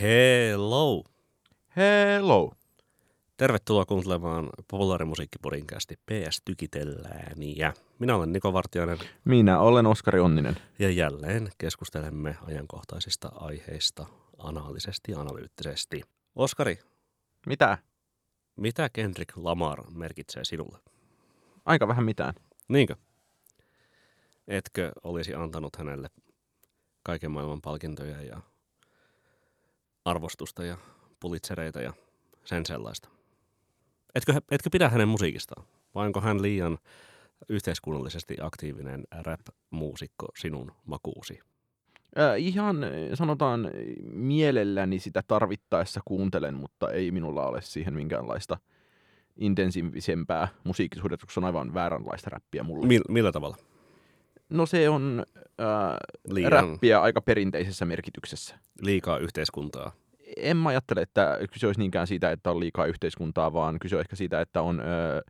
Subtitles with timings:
[0.00, 1.04] Hello!
[1.76, 2.52] Hello!
[3.36, 7.42] Tervetuloa kuuntelemaan populaarimusiikkipodcasti PS Tykitellään.
[7.56, 10.56] Ja minä olen Niko Vartiainen Minä olen Oskari Onninen.
[10.78, 14.06] ja jälleen keskustelemme ajankohtaisista aiheista
[14.38, 16.02] anaalisesti ja analyyttisesti.
[16.36, 16.78] Oskari,
[17.46, 17.78] Mitä?
[18.56, 20.78] mitä Kendrick Lamar merkitsee sinulle?
[21.64, 22.34] Aika vähän mitään.
[22.68, 22.94] Niinkö?
[24.48, 26.08] Etkö olisi antanut hänelle
[27.02, 28.40] kaiken maailman palkintoja ja
[30.08, 30.76] arvostusta ja
[31.20, 31.92] pulitsereita ja
[32.44, 33.08] sen sellaista?
[34.14, 35.66] Etkö, etkö pidä hänen musiikistaan?
[35.94, 36.78] Vai onko hän liian
[37.48, 41.40] yhteiskunnallisesti aktiivinen rap-muusikko sinun makuusi?
[42.18, 42.76] Äh, ihan
[43.14, 43.70] sanotaan
[44.12, 48.58] mielelläni sitä tarvittaessa kuuntelen, mutta ei minulla ole siihen minkäänlaista
[49.36, 52.86] intensiivisempää musiikkisuhdetta, koska se on aivan vääränlaista räppiä mulle.
[52.86, 53.56] Mil, millä tavalla?
[54.50, 55.24] No se on
[55.60, 55.96] äh,
[56.30, 58.58] Liian räppiä aika perinteisessä merkityksessä.
[58.82, 59.92] liikaa yhteiskuntaa.
[60.36, 64.00] En mä ajattele, että kyse olisi niinkään siitä, että on liikaa yhteiskuntaa, vaan kyse on
[64.00, 64.84] ehkä siitä, että on ö,
[65.16, 65.22] ö,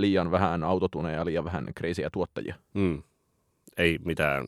[0.00, 2.54] liian vähän autotuneja ja liian vähän kreisiä tuottajia.
[2.74, 3.02] Mm.
[3.76, 4.46] Ei mitään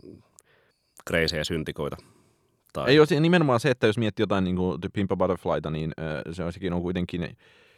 [1.06, 1.97] kreisejä syntikoita.
[2.72, 5.70] Tai Ei ole nimenomaan se, että jos miettii jotain niin kuin The Pimp a Butterflyta,
[5.70, 7.36] niin ö, se on sekin on kuitenkin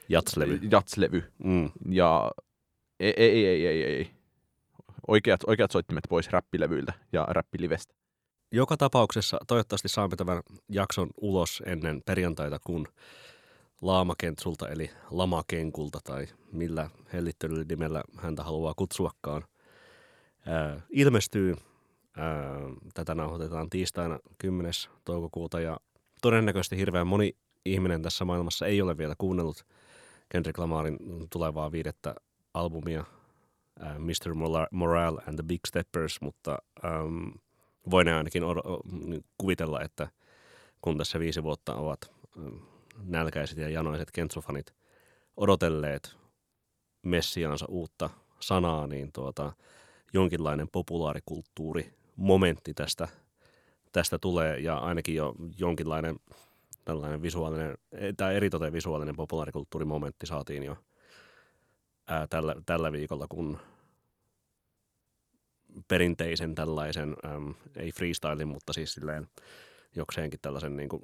[0.08, 0.58] jatslevy.
[0.70, 1.22] jatslevy.
[1.44, 1.70] Mm.
[1.90, 2.30] Ja
[3.00, 4.10] ei, ei, ei, ei, ei.
[5.08, 7.94] Oikeat, oikeat soittimet pois räppilevyiltä ja räppilivestä.
[8.52, 12.86] Joka tapauksessa toivottavasti saamme tämän jakson ulos ennen perjantaita, kun
[13.82, 19.44] Laamakentsulta eli Lamakenkulta tai millä hellittelynimellä häntä haluaa kutsuakaan,
[20.46, 21.56] ää, ilmestyy.
[22.16, 22.60] Ää,
[22.94, 24.72] tätä nauhoitetaan tiistaina 10.
[25.04, 25.76] toukokuuta ja
[26.22, 29.64] todennäköisesti hirveän moni ihminen tässä maailmassa ei ole vielä kuunnellut
[30.28, 30.98] Kendrick Lamarin
[31.30, 32.14] tulevaa viidettä
[32.54, 33.04] albumia
[33.80, 34.34] ää, Mr.
[34.70, 37.32] Morale and the Big Steppers, mutta äm,
[37.90, 40.08] voin ainakin o- niin kuvitella, että
[40.82, 41.98] kun tässä viisi vuotta ovat
[42.38, 42.60] äm,
[43.04, 44.74] nälkäiset ja janoiset kentsufanit
[45.36, 46.16] odotelleet
[47.02, 49.52] messiaansa uutta sanaa, niin tuota,
[50.12, 53.08] jonkinlainen populaarikulttuuri momentti tästä,
[53.92, 56.16] tästä tulee ja ainakin jo jonkinlainen
[56.84, 57.78] tällainen visuaalinen,
[58.16, 60.76] tai eritoten visuaalinen populaarikulttuurimomentti saatiin jo
[62.06, 63.58] ää, tällä, tällä viikolla, kun
[65.88, 69.28] perinteisen tällaisen, äm, ei freestylin, mutta siis silleen
[69.96, 71.02] jokseenkin tällaisen niin kuin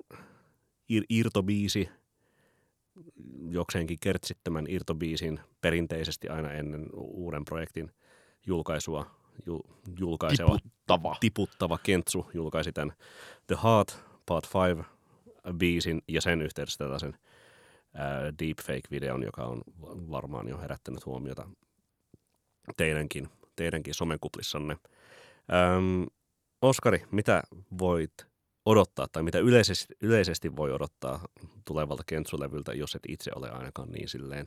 [0.93, 1.89] ir- irtobiisi,
[3.51, 7.91] jokseenkin kertsittömän irtobiisin perinteisesti aina ennen uuden projektin
[8.47, 9.11] julkaisua
[9.47, 9.67] ju-
[9.99, 11.17] julkaiseva Tiputtava.
[11.21, 12.93] tiputtava Kentsu julkaisi tämän
[13.47, 14.89] The Heart Part 5
[15.59, 17.19] biisin ja sen yhteydessä tällaisen
[17.95, 21.49] ää, deepfake-videon, joka on va- varmaan jo herättänyt huomiota
[22.77, 24.77] teidänkin, teidänkin somekuplissanne.
[25.77, 26.07] Öm,
[26.63, 27.43] Oskari, mitä
[27.79, 28.13] voit
[28.67, 31.29] odottaa tai mitä yleisesti, yleisesti voi odottaa
[31.65, 34.47] tulevalta Kentsulevyltä, jos et itse ole ainakaan niin silleen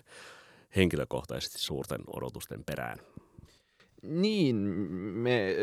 [0.76, 3.00] henkilökohtaisesti suurten odotusten perään?
[4.02, 5.56] Niin, me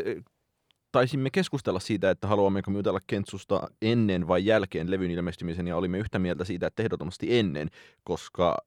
[0.91, 5.97] taisimme keskustella siitä, että haluammeko me jutella Kentsusta ennen vai jälkeen levyn ilmestymisen, ja olimme
[5.97, 7.69] yhtä mieltä siitä, että ehdottomasti ennen,
[8.03, 8.57] koska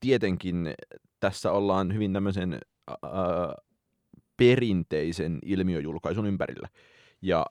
[0.00, 0.74] tietenkin
[1.20, 2.60] tässä ollaan hyvin tämmöisen
[3.02, 3.54] ää,
[4.38, 6.68] perinteisen ilmiöjulkaisun ympärillä.
[7.22, 7.46] Ja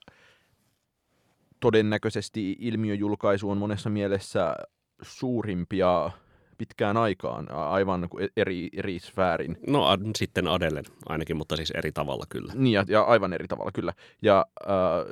[1.59, 4.55] todennäköisesti ilmiöjulkaisu on monessa mielessä
[5.01, 6.11] suurimpia
[6.57, 9.57] pitkään aikaan, aivan kuin eri, eri sfäärin.
[9.67, 12.53] No a- sitten Adelen ainakin, mutta siis eri tavalla kyllä.
[12.55, 13.93] Niin, ja, ja aivan eri tavalla kyllä.
[14.21, 14.67] Ja äh,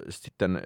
[0.09, 0.61] sitten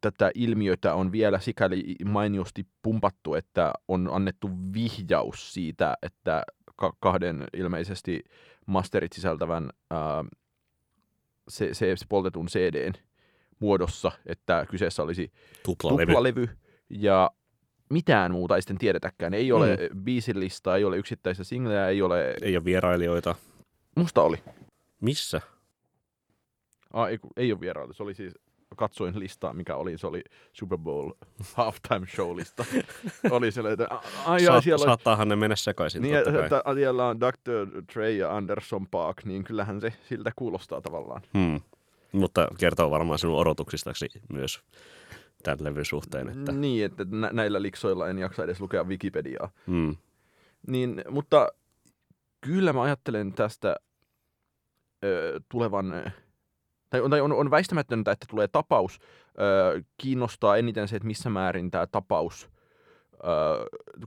[0.00, 6.42] tätä ilmiötä on vielä sikäli mainiosti pumpattu, että on annettu vihjaus siitä, että
[6.82, 8.24] ka- kahden ilmeisesti
[8.66, 9.98] masterit sisältävän äh,
[11.48, 12.92] se, se, se poltetun CDn
[13.58, 15.32] muodossa, että kyseessä olisi
[15.62, 16.06] Tuplalevy.
[16.06, 16.48] tuplalevy
[16.90, 17.30] ja
[17.90, 19.34] mitään muuta ei sitten tiedetäkään.
[19.34, 20.02] Ei ole mm.
[20.04, 22.34] biisilistaa, ei ole yksittäistä singleä, ei ole...
[22.42, 23.34] Ei ole vierailijoita.
[23.96, 24.36] Musta oli.
[25.00, 25.40] Missä?
[26.92, 27.94] Ah, ei, ei ole vierailtu.
[27.94, 28.34] Se oli siis,
[28.76, 30.22] katsoin listaa, mikä oli, se oli
[30.52, 31.10] Super Bowl
[31.54, 32.64] halftime show lista.
[33.30, 33.88] oli siellä, että
[34.26, 36.30] ai, ai, siellä, saattaahan ne mennä sekaisin niin, että
[36.74, 37.82] siellä on Dr.
[37.94, 41.22] Dre ja Anderson Paak, niin kyllähän se siltä kuulostaa tavallaan.
[41.38, 41.60] Hmm.
[42.12, 44.60] Mutta kertoo varmaan sinun odotuksistasi myös
[45.42, 46.28] tämän levyn suhteen.
[46.28, 49.50] Että, Niin, että nä- näillä liksoilla en jaksa edes lukea Wikipediaa.
[49.66, 49.96] hmm.
[50.66, 51.48] Niin, mutta
[52.40, 53.76] kyllä mä ajattelen tästä
[55.04, 56.12] ö, tulevan,
[56.92, 58.98] tai on, on, on väistämätöntä, että tulee tapaus.
[59.40, 62.50] Ö, kiinnostaa eniten se, että missä määrin tämä tapaus,
[63.14, 63.28] ö,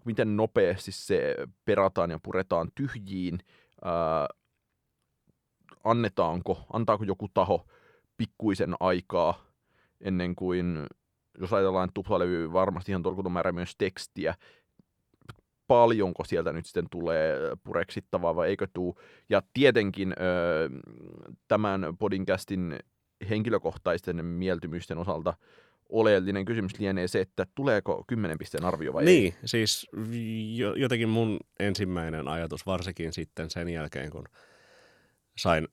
[0.06, 1.36] miten nopeasti se
[1.66, 3.40] perataan ja puretaan tyhjiin.
[3.86, 4.36] Ö,
[5.84, 7.66] annetaanko, antaako joku taho
[8.18, 9.46] pikkuisen aikaa
[10.02, 10.88] ennen kuin
[11.40, 14.36] jos ajatellaan tuplalevy, varmasti ihan tolkuton määrä myös tekstiä,
[15.68, 19.00] paljonko sieltä nyt sitten tulee pureksittavaa vai eikö tuu.
[19.30, 20.70] Ja tietenkin ö,
[21.48, 22.80] tämän podcastin
[23.30, 25.34] henkilökohtaisten mieltymysten osalta
[25.90, 29.40] oleellinen kysymys lienee se, että tuleeko 10 pisteen arvio vai niin, ei.
[29.46, 29.88] siis
[30.76, 34.26] jotenkin mun ensimmäinen ajatus, varsinkin sitten sen jälkeen, kun
[35.38, 35.68] sain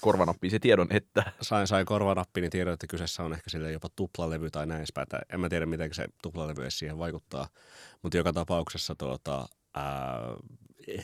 [0.00, 1.32] korvanappiin se tiedon, että...
[1.42, 5.06] Sain, sain korvanappiin, niin tiedon, että kyseessä on ehkä sille jopa tuplalevy tai näin edespäin.
[5.32, 7.48] En mä tiedä, miten se tuplalevy edes siihen vaikuttaa.
[8.02, 10.20] Mutta joka tapauksessa tuota, ää,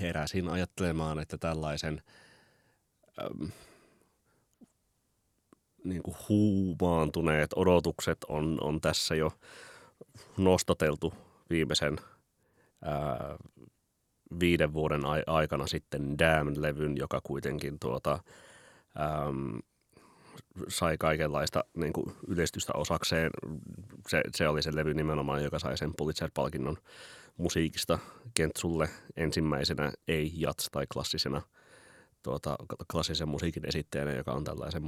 [0.01, 2.03] heräsin ajattelemaan, että tällaisen
[3.19, 3.29] ää,
[5.85, 9.33] niin kuin huumaantuneet odotukset on, on tässä jo
[10.37, 11.15] nostateltu
[11.51, 11.99] viimeisen
[12.85, 13.37] ää,
[14.41, 18.19] viiden vuoden aikana sitten Damn-levyn, joka kuitenkin tuota,
[19.01, 19.59] äm,
[20.69, 23.31] sai kaikenlaista niin kuin yleistystä osakseen.
[24.09, 26.77] Se, se oli se levy nimenomaan, joka sai sen Pulitzer-palkinnon
[27.37, 27.99] musiikista
[28.35, 31.43] Kentsulle ensimmäisenä ei-jats tai klassisena
[32.23, 32.57] tuota,
[32.93, 34.83] klassisen musiikin esittäjänä, joka on tällaisen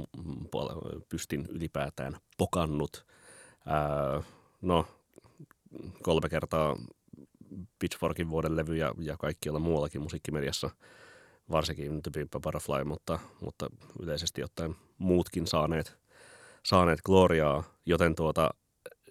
[1.09, 3.05] pystin ylipäätään pokannut.
[3.65, 4.23] Ää,
[4.61, 4.87] no,
[6.03, 6.75] kolme kertaa
[7.79, 10.69] Pitchforkin vuoden levy ja, ja kaikkialla muuallakin musiikkimediassa–
[11.51, 13.69] varsinkin The Pimp Butterfly, mutta, mutta
[14.01, 15.97] yleisesti ottaen muutkin saaneet,
[16.63, 18.49] saaneet gloriaa, joten tuota,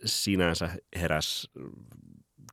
[0.05, 1.51] sinänsä heräs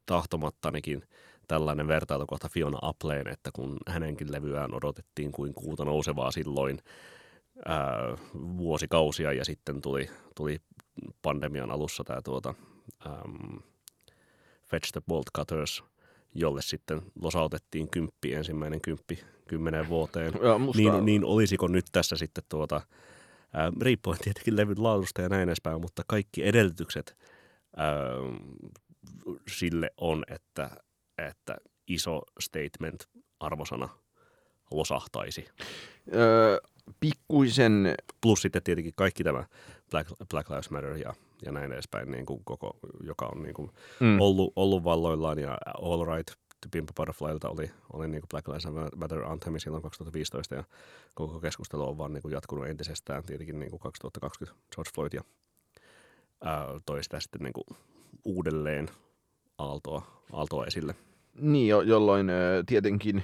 [0.06, 1.04] tahtomattanikin
[1.48, 6.80] tällainen vertailukohta Fiona Appleen, että kun hänenkin levyään odotettiin kuin kuuta nousevaa silloin
[7.66, 10.62] ää, vuosikausia ja sitten tuli, tuli
[11.22, 12.54] pandemian alussa tämä tuota,
[13.06, 13.60] äm,
[14.66, 15.84] Fetch the Bolt Cutters,
[16.36, 20.34] jolle sitten losautettiin kymppi, ensimmäinen kymppi kymmeneen vuoteen.
[20.44, 22.82] Ja, niin, niin olisiko nyt tässä sitten tuota,
[23.54, 27.18] ää, riippuen tietenkin levyn laadusta ja näin edespäin, mutta kaikki edellytykset
[27.78, 27.94] ää,
[29.48, 30.70] sille on, että,
[31.18, 31.58] että
[31.88, 33.10] iso statement
[33.40, 33.90] arvosana
[34.72, 35.46] losahtaisi.
[36.14, 36.58] Öö,
[37.00, 37.96] pikkuisen...
[38.22, 39.44] Plus sitten tietenkin kaikki tämä
[39.92, 41.14] Black, Black Lives Matter ja,
[41.46, 44.22] ja näin edespäin, niin kuin koko, joka on niin kuin mm.
[44.22, 49.24] ollut, ollut valloillaan ja All Right Pimp Butterflylta oli, oli niin kuin Black Lives Matter
[49.24, 50.64] Anthem silloin 2015 ja
[51.14, 55.22] koko keskustelu on vaan niin kuin jatkunut entisestään tietenkin niin kuin 2020 George Floyd ja
[56.44, 57.66] ää, toi sitä sitten niin kuin
[58.26, 58.88] uudelleen
[59.58, 60.96] aaltoa, aaltoa esille.
[61.34, 62.36] Niin, jo, jolloin äh,
[62.66, 63.24] tietenkin,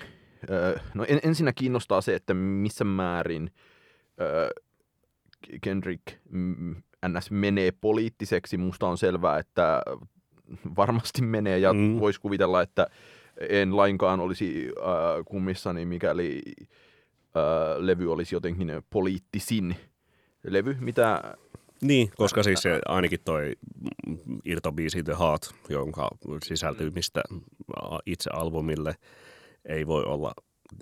[0.52, 3.52] äh, no en, ensinnä kiinnostaa se, että missä määrin
[4.22, 4.50] äh,
[5.62, 6.76] Kendrick mm,
[7.08, 8.58] NS menee poliittiseksi.
[8.58, 9.82] Musta on selvää, että
[10.78, 12.00] varmasti menee ja mm.
[12.00, 12.88] voisi kuvitella, että
[13.50, 19.76] en lainkaan olisi äh, kummissani, mikäli äh, levy olisi jotenkin poliittisin
[20.44, 21.38] levy, mitä...
[21.82, 23.54] Niin, koska siis se, ainakin toi
[24.46, 26.10] irtobiisi The Heart, jonka
[26.44, 27.22] sisältymistä
[28.06, 28.96] itse albumille
[29.66, 30.32] ei voi olla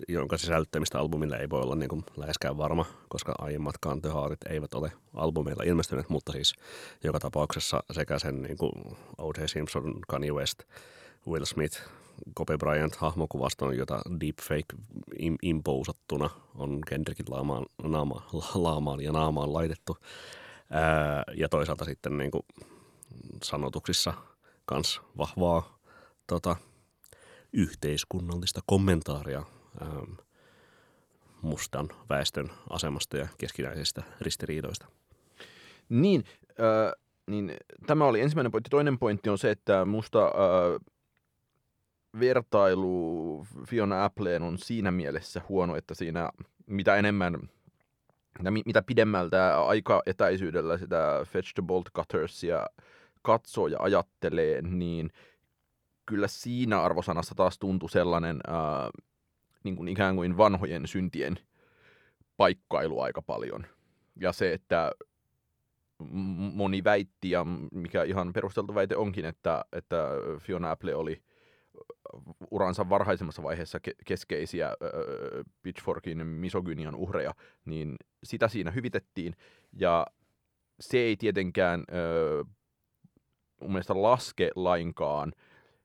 [0.07, 4.74] jonka sisällyttämistä albumille ei voi olla niin kuin läheskään varma, koska aiemmatkaan The Heartit eivät
[4.74, 6.54] ole albumeilla ilmestyneet, mutta siis
[7.04, 8.72] joka tapauksessa sekä sen niin kuin
[9.18, 9.45] O.J.
[9.45, 10.63] Simpson, Kanye West,
[11.28, 11.81] Will Smith,
[12.34, 14.75] Kobe Bryant hahmokuvaston, jota deepfake
[15.41, 19.98] impousattuna on Kendrickin laamaan, naama, laamaan ja naamaan laitettu.
[20.70, 22.44] Ää, ja toisaalta sitten niin kuin
[23.44, 24.13] sanotuksissa
[24.65, 25.79] kans vahvaa
[26.27, 26.56] tota,
[27.53, 29.44] yhteiskunnallista kommentaaria
[29.81, 29.89] ää,
[31.41, 34.86] mustan väestön asemasta ja keskinäisistä ristiriidoista.
[35.89, 36.91] Niin, äh,
[37.27, 37.57] niin,
[37.88, 38.69] tämä oli ensimmäinen pointti.
[38.69, 40.31] Toinen pointti on se, että musta äh,
[42.19, 46.29] vertailu Fiona Appleen on siinä mielessä huono, että siinä
[46.65, 47.50] mitä enemmän,
[48.65, 52.67] mitä pidemmältä aika etäisyydellä sitä Fetch the Bolt Cuttersia
[53.22, 55.12] katsoo ja ajattelee, niin
[56.05, 58.89] kyllä siinä arvosanassa taas tuntui sellainen ää,
[59.67, 61.39] niin kuin ikään kuin vanhojen syntien
[62.38, 63.65] paikkailu aika paljon.
[64.15, 64.91] Ja se, että
[66.53, 70.07] moni väitti, ja mikä ihan perusteltu väite onkin, että, että
[70.39, 71.21] Fiona Apple oli
[72.51, 77.33] uransa varhaisemmassa vaiheessa ke- keskeisiä öö, Pitchforkin misogynian uhreja,
[77.65, 79.36] niin sitä siinä hyvitettiin.
[79.74, 80.07] Ja
[80.79, 82.43] se ei tietenkään öö,
[83.62, 85.33] mun mielestä laske lainkaan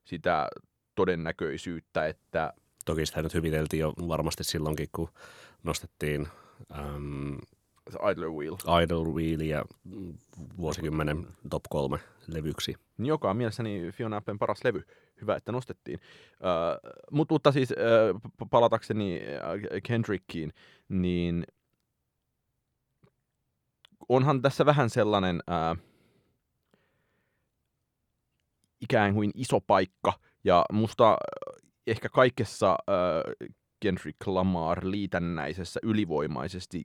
[0.04, 0.48] sitä
[0.94, 2.52] todennäköisyyttä, että...
[2.84, 5.08] Toki sitä nyt hyviteltiin jo varmasti silloinkin, kun
[5.62, 6.28] nostettiin
[6.78, 7.38] äm,
[8.12, 8.56] Idler Wheel.
[8.82, 9.64] Idle Wheel ja
[10.58, 12.74] vuosikymmenen top kolme levyksi.
[12.98, 14.82] Joka on mielestäni Fiona Applen paras levy.
[15.20, 16.00] Hyvä, että nostettiin.
[16.32, 19.20] Uh, mutta siis uh, palatakseni
[19.82, 20.52] Kendrickiin,
[20.88, 21.46] niin
[24.08, 25.82] onhan tässä vähän sellainen uh,
[28.80, 30.12] ikään kuin iso paikka.
[30.44, 31.16] Ja musta
[31.86, 33.48] ehkä kaikessa äh,
[33.80, 36.84] Kendrick Lamar liitännäisessä ylivoimaisesti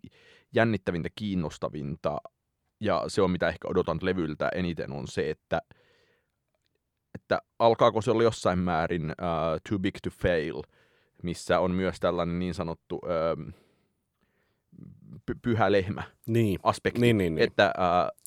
[0.54, 2.18] jännittävintä, kiinnostavinta
[2.80, 5.62] ja se on mitä ehkä odotan levyltä eniten on se, että,
[7.16, 10.62] että alkaako se olla jossain määrin uh, Too Big to Fail,
[11.24, 13.54] missä on myös tällainen niin sanottu uh,
[15.42, 16.60] pyhä lehmä niin.
[16.64, 17.44] aspekti, niin, niin, niin.
[17.44, 18.18] että uh,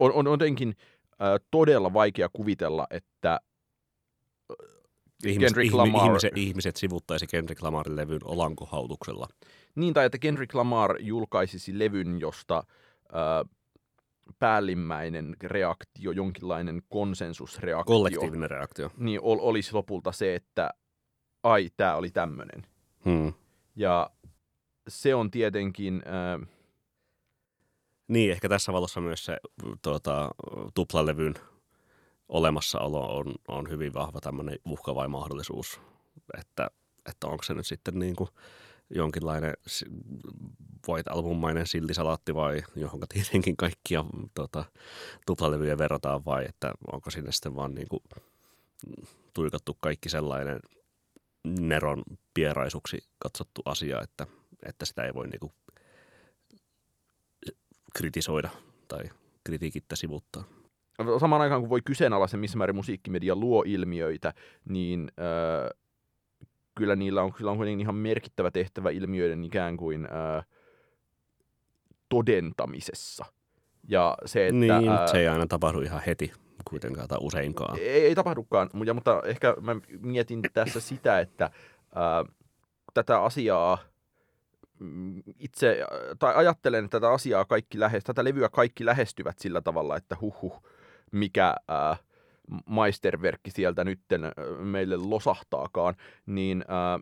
[0.00, 3.40] on, on jotenkin uh, todella vaikea kuvitella, että
[5.26, 6.06] Ihmis, Kendrick Lamar...
[6.06, 9.28] ihmiset, ihmiset sivuttaisi Kendrick Lamarin levyn olankohautuksella.
[9.74, 12.64] Niin, tai että Kendrick Lamar julkaisisi levyn, josta
[13.04, 13.50] uh,
[14.38, 17.94] päällimmäinen reaktio, jonkinlainen konsensusreaktio.
[17.94, 18.90] Kollektiivinen reaktio.
[18.96, 20.70] Niin ol, olisi lopulta se, että
[21.42, 22.66] ai, tämä oli tämmöinen.
[23.04, 23.32] Hmm.
[23.76, 24.10] Ja
[24.88, 26.02] se on tietenkin...
[26.06, 26.48] Äh,
[28.08, 29.36] niin, ehkä tässä valossa myös se
[29.82, 30.30] tuota,
[30.74, 31.34] tuplalevyn
[32.30, 35.80] olemassaolo on, on hyvin vahva tämmöinen uhka vai mahdollisuus,
[36.38, 36.70] että,
[37.08, 38.30] että onko se nyt sitten niin kuin
[38.90, 39.54] jonkinlainen
[40.88, 44.64] White Album-mainen sillisalaatti vai johonka tietenkin kaikkia tota,
[45.26, 48.02] tuplalevyjä verrataan vai että onko sinne sitten vaan niin kuin
[49.34, 50.60] tuikattu kaikki sellainen
[51.44, 52.02] neron
[52.34, 54.26] pieraisuksi katsottu asia, että,
[54.62, 55.52] että sitä ei voi niin kuin
[57.94, 58.50] kritisoida
[58.88, 59.04] tai
[59.44, 60.59] kritiikittä sivuttaa.
[61.20, 64.34] Samaan aikaan kun voi kyseenalaisen, missä määrin musiikkimedia luo ilmiöitä,
[64.68, 65.80] niin äh,
[66.74, 70.42] kyllä niillä on, kyllä on kuitenkin ihan merkittävä tehtävä ilmiöiden ikään kuin ää,
[72.08, 73.24] todentamisessa.
[73.88, 76.32] Ja se, että, niin, ää, se ei aina tapahdu ihan heti
[76.70, 77.78] kuitenkaan tai useinkaan.
[77.78, 81.50] Ei, ei tapahdukaan, mutta, mutta ehkä mä mietin tässä sitä, että
[81.94, 82.24] ää,
[82.94, 83.78] tätä asiaa
[84.78, 85.86] mm, itse,
[86.18, 90.62] tai ajattelen, että tätä asiaa kaikki lähes, tätä levyä kaikki lähestyvät sillä tavalla, että huhhuh,
[91.10, 91.96] mikä ää,
[92.66, 94.20] maisterverkki sieltä nytten
[94.58, 95.94] meille losahtaakaan,
[96.26, 97.00] niin ää,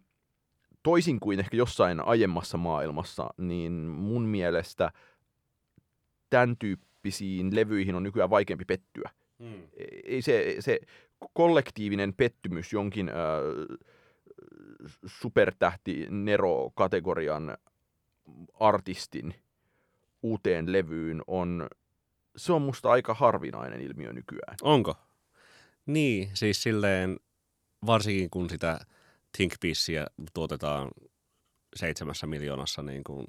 [0.82, 4.90] toisin kuin ehkä jossain aiemmassa maailmassa, niin mun mielestä
[6.30, 9.10] tämän tyyppisiin levyihin on nykyään vaikeampi pettyä.
[9.38, 9.62] Hmm.
[10.04, 10.80] Ei se, se
[11.34, 13.14] kollektiivinen pettymys jonkin ää,
[15.06, 17.56] supertähti Nero-kategorian
[18.60, 19.34] artistin
[20.22, 21.68] uuteen levyyn on,
[22.38, 24.56] se on musta aika harvinainen ilmiö nykyään.
[24.62, 24.96] Onko?
[25.86, 27.20] Niin, siis silleen,
[27.86, 28.80] varsinkin kun sitä
[29.36, 30.90] Think Piecea tuotetaan
[31.76, 33.26] seitsemässä miljoonassa niin kuin,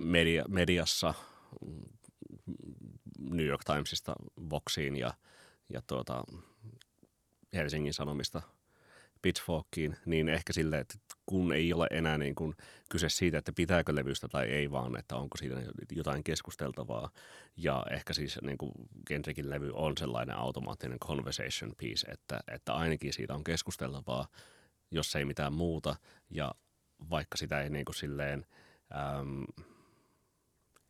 [0.00, 1.14] media, mediassa
[3.18, 4.14] New York Timesista
[4.50, 5.14] Voxiin ja,
[5.68, 6.24] ja tuota,
[7.52, 8.42] Helsingin Sanomista–
[9.24, 10.94] Pitchforkiin, niin ehkä silleen, että
[11.26, 12.54] kun ei ole enää niin kuin
[12.90, 15.62] kyse siitä, että pitääkö levystä tai ei, vaan että onko siinä
[15.92, 17.10] jotain keskusteltavaa.
[17.56, 18.72] Ja ehkä siis niin kuin
[19.08, 24.28] Kendrickin levy on sellainen automaattinen conversation piece, että, että ainakin siitä on keskusteltavaa,
[24.90, 25.96] jos ei mitään muuta.
[26.30, 26.54] Ja
[27.10, 28.46] vaikka sitä ei niin kuin silleen,
[29.20, 29.44] äm,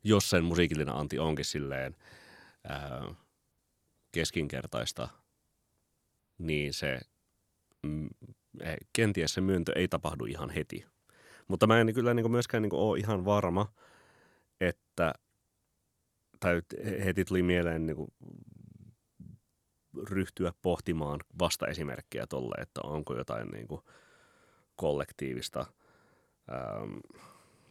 [0.04, 1.96] jos sen musiikillinen anti onkin silleen
[2.68, 3.14] ää,
[4.12, 5.08] keskinkertaista,
[6.38, 7.00] niin se
[8.92, 10.86] kenties se myöntö ei tapahdu ihan heti.
[11.48, 13.72] Mutta mä en kyllä niin myöskään niin ole ihan varma,
[14.60, 15.12] että,
[16.40, 16.62] tai
[17.04, 17.96] heti tuli mieleen niin
[20.02, 23.68] ryhtyä pohtimaan vasta esimerkkejä tolle, että onko jotain niin
[24.76, 25.66] kollektiivista
[26.52, 26.92] ähm,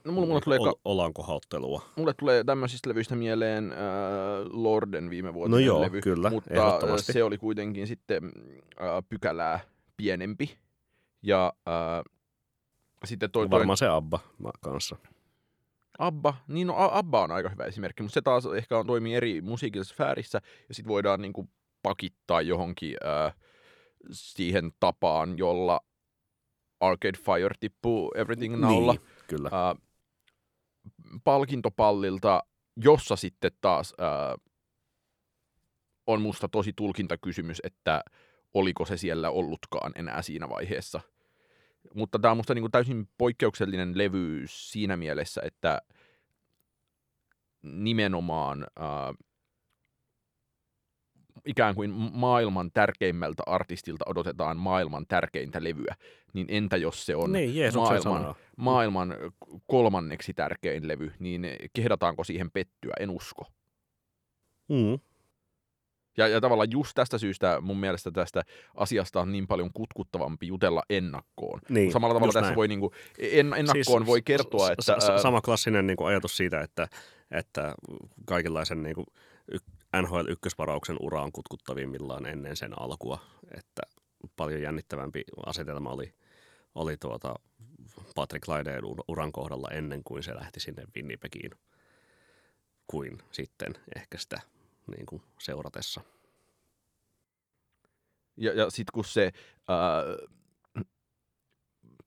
[0.06, 1.82] No, mulla, mulla tulee ol, olankohauttelua.
[1.96, 3.78] Mulle tulee tämmöisistä levyistä mieleen äh,
[4.50, 8.24] Lorden viime vuotinen no joo, levy, kyllä, mutta se oli kuitenkin sitten
[8.82, 9.60] äh, pykälää
[9.98, 10.58] pienempi.
[11.22, 12.14] Ja äh,
[13.06, 13.78] sitten toi, Varmaan toi...
[13.78, 14.20] se Abba
[14.62, 14.96] kanssa.
[16.00, 19.42] Abba, niin no Abba on aika hyvä esimerkki, mutta se taas ehkä on, toimii eri
[19.42, 21.50] musiikillisessa sfäärissä ja sitten voidaan niinku
[21.84, 23.36] pakittaa johonkin äh,
[24.12, 25.80] siihen tapaan, jolla
[26.80, 28.94] Arcade Fire tippuu Everything Nowlla.
[28.94, 29.50] Niin, kyllä.
[29.54, 29.78] Äh,
[31.24, 32.44] palkintopallilta,
[32.76, 34.44] jossa sitten taas äh,
[36.08, 38.04] on musta tosi tulkintakysymys, että
[38.54, 41.02] oliko se siellä ollutkaan enää siinä vaiheessa.
[41.94, 45.82] Mutta tämä on musta niin kuin täysin poikkeuksellinen levy siinä mielessä, että
[47.62, 49.16] nimenomaan äh,
[51.46, 55.96] ikään kuin maailman tärkeimmältä artistilta odotetaan maailman tärkeintä levyä,
[56.34, 59.16] niin entä jos se on niin, Jeesus maailman, maailman
[59.68, 62.94] kolmanneksi tärkein levy, niin kehdataanko siihen pettyä?
[63.00, 63.46] En usko.
[64.70, 65.00] Mm.
[66.18, 68.44] Ja, ja tavallaan just tästä syystä mun mielestä tästä
[68.76, 71.60] asiasta on niin paljon kutkuttavampi jutella ennakkoon.
[71.70, 72.56] Niin, Samalla tavalla tässä näin.
[72.56, 75.00] voi niinku, en, ennakkoon siis, voi kertoa, että...
[75.00, 76.88] S- sama klassinen niinku ajatus siitä, että,
[77.32, 77.76] että
[78.26, 79.06] kaikenlaisen niinku
[80.02, 83.20] NHL ykkösvarauksen ura on kutkuttavimmillaan ennen sen alkua,
[83.58, 83.82] että
[84.36, 86.14] paljon jännittävämpi asetelma oli,
[86.76, 87.36] oli tuota
[88.16, 91.52] Patrick Laineen uran kohdalla ennen kuin se lähti sinne Winnipegiin
[92.88, 94.42] kuin sitten ehkä sitä
[94.88, 96.02] niin kuin seuratessa.
[98.38, 99.32] Ja, ja sitten kun se
[99.68, 100.04] ää,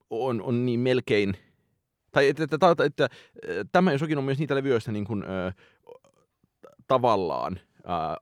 [0.09, 1.37] on, on niin melkein,
[2.11, 3.09] tai että, että, että, että
[3.71, 5.53] tämä jokin on myös niitä levyistä niin kuin, ää,
[6.87, 8.17] tavallaan ää,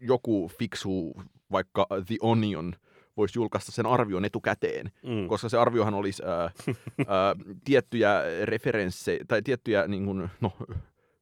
[0.00, 1.22] joku fiksu,
[1.52, 2.74] vaikka The Onion,
[3.16, 5.28] voisi julkaista sen arvion etukäteen, mm.
[5.28, 6.42] koska se arviohan olisi ää,
[7.06, 10.52] ää, tiettyjä referenssejä, tai tiettyjä niin kuin, no,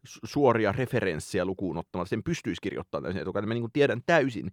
[0.05, 2.11] suoria referenssejä lukuun ottamatta.
[2.11, 3.49] Sen pystyisi kirjoittamaan sen etukäteen.
[3.49, 4.53] Mä niin kuin tiedän täysin,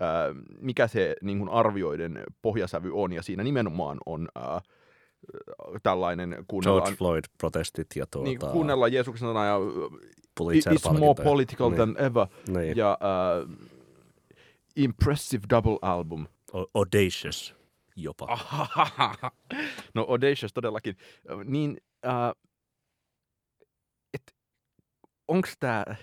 [0.00, 4.60] ää, mikä se niin kuin arvioiden pohjasävy on, ja siinä nimenomaan on ää,
[5.82, 6.44] tällainen...
[6.62, 8.28] George Floyd-protestit ja tuota...
[8.28, 9.58] Niin, kuunnellaan Jeesuksen sanaa ja
[10.40, 11.76] It's more political niin.
[11.76, 12.26] than ever.
[12.48, 12.76] Niin.
[12.76, 13.68] Ja uh,
[14.76, 16.26] impressive double album.
[16.54, 17.54] O- audacious
[17.96, 18.38] jopa.
[19.94, 20.96] no audacious todellakin.
[21.44, 21.76] Niin,
[25.28, 25.96] onks tää...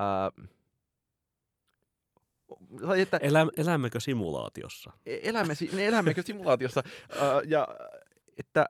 [0.00, 0.48] Uh,
[2.96, 4.92] että, Elä, elämmekö simulaatiossa?
[5.06, 6.82] E, elämme, elämmekö simulaatiossa?
[7.10, 7.68] uh, ja
[8.38, 8.66] että,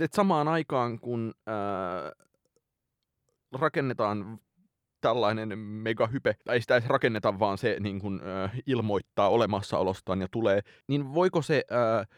[0.00, 2.26] että samaan aikaan, kun uh,
[3.60, 4.40] rakennetaan
[5.00, 10.60] tällainen megahype, tai sitä ei rakenneta, vaan se niin kuin, uh, ilmoittaa olemassaolostaan ja tulee,
[10.88, 12.16] niin voiko se uh,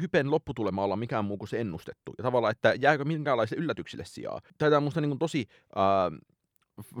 [0.00, 2.14] hypen lopputulema olla mikään muu kuin se ennustettu?
[2.18, 4.40] Ja tavallaan, että jääkö minkäänlaisille yllätyksille sijaa?
[4.58, 5.48] Tämä on minusta niin kuin tosi...
[5.76, 6.38] Uh,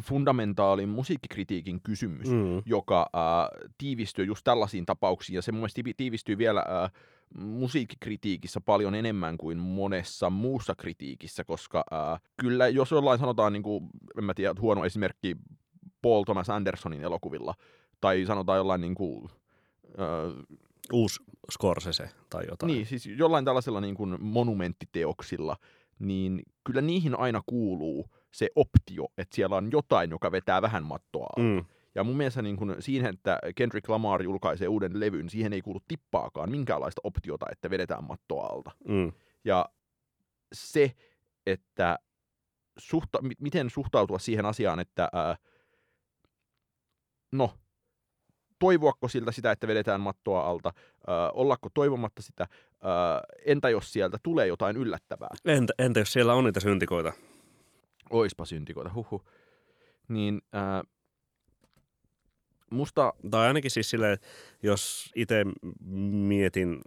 [0.02, 2.62] fundamentaalin musiikkikritiikin kysymys, mm.
[2.66, 6.92] joka äh, tiivistyy just tällaisiin tapauksiin, ja se mun mielestä tiivistyy vielä äh,
[7.34, 13.86] musiikkikritiikissä paljon enemmän kuin monessa muussa kritiikissä, koska äh, kyllä jos jollain sanotaan, niin kuin,
[14.18, 15.36] en mä tiedä, huono esimerkki
[16.02, 17.54] Paul Thomas Andersonin elokuvilla,
[18.00, 19.28] tai sanotaan jollain niin kuin,
[19.88, 20.58] äh,
[20.92, 21.22] Uusi
[21.52, 22.72] Scorsese tai jotain.
[22.72, 25.56] Niin, siis jollain tällaisella niin kuin monumenttiteoksilla,
[25.98, 31.28] niin kyllä niihin aina kuuluu se optio, että siellä on jotain, joka vetää vähän mattoa
[31.36, 31.64] Mm.
[31.94, 35.80] Ja mun mielestä niin kun siihen, että Kendrick Lamar julkaisee uuden levyn, siihen ei kuulu
[35.88, 38.70] tippaakaan minkäänlaista optiota, että vedetään mattoa alta.
[38.88, 39.12] Mm.
[39.44, 39.68] Ja
[40.52, 40.92] se,
[41.46, 41.98] että
[42.78, 45.36] suhta, miten suhtautua siihen asiaan, että ää,
[47.32, 47.54] no,
[48.58, 50.72] toivoako siltä sitä, että vedetään mattoa alta,
[51.06, 52.46] ää, ollako toivomatta sitä,
[52.82, 55.28] ää, entä jos sieltä tulee jotain yllättävää?
[55.44, 57.12] Entä, entä jos siellä on niitä syntikoita?
[58.10, 59.22] Oispa syntikoita, huhu.
[60.08, 60.82] Niin ää,
[62.70, 63.12] musta...
[63.30, 64.18] Tai ainakin siis silleen,
[64.62, 65.44] jos itse
[66.10, 66.80] mietin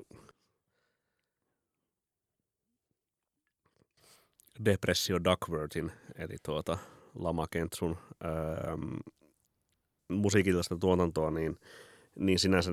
[4.66, 6.78] Depressio Duckworthin, eli tuota
[7.16, 8.94] Lama Kentsun ähm,
[10.12, 11.58] musiikillista tuotantoa, niin,
[12.16, 12.72] niin sinänsä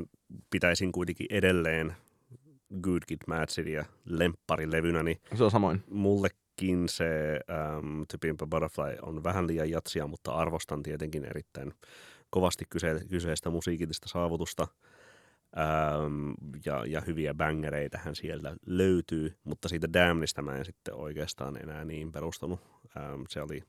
[0.50, 1.96] pitäisin kuitenkin edelleen
[2.82, 5.02] Good Kid Mad Cityä lempparilevynä.
[5.02, 5.84] Niin se on samoin.
[5.90, 7.40] Mullekin se
[7.78, 11.74] um, To Pimp Butterfly on vähän liian jatsia, mutta arvostan tietenkin erittäin
[12.30, 14.66] kovasti kyse, kyseistä musiikillista saavutusta.
[15.58, 16.30] Ähm,
[16.66, 17.34] ja, ja hyviä
[17.96, 22.60] hän sieltä löytyy, mutta siitä Damnista mä en sitten oikeastaan enää niin perustunut.
[22.96, 23.62] Ähm, se oli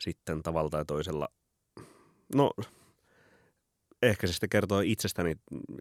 [0.00, 1.28] sitten tavalla tai toisella,
[2.34, 2.50] no
[4.02, 5.36] ehkä se sitten kertoo itsestäni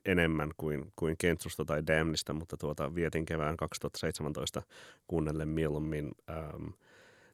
[0.05, 4.61] enemmän kuin, kuin Kentsusta tai Damnista, mutta tuota, vietin kevään 2017
[5.07, 6.67] kuunnellen mieluummin ähm,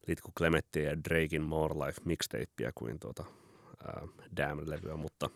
[0.07, 3.25] Litku Clementtiä ja Drakein More Life mixtapeä kuin tuota,
[3.87, 5.29] äh, Damn-levyä, mutta,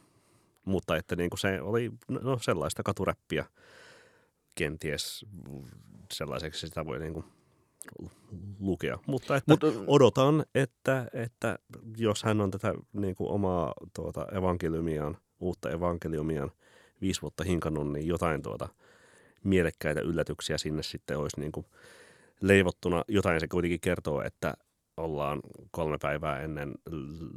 [0.66, 3.46] mutta että niin kuin se oli no, sellaista katuräppiä
[4.56, 5.26] kenties
[6.14, 7.26] sellaiseksi sitä voi niin kuin
[8.60, 9.00] lukea.
[9.08, 11.60] Mutta että Mut, odotan, että, että
[11.98, 16.52] jos hän on tätä niin kuin omaa tuota, evankeliumiaan, uutta evankeliumiaan
[17.02, 18.70] viisi vuotta hinkannut, niin jotain tuota
[19.44, 21.66] mielekkäitä yllätyksiä sinne sitten olisi niin kuin
[22.42, 23.04] leivottuna.
[23.08, 24.54] Jotain se kuitenkin kertoo, että
[24.98, 25.40] ollaan
[25.72, 26.74] kolme päivää ennen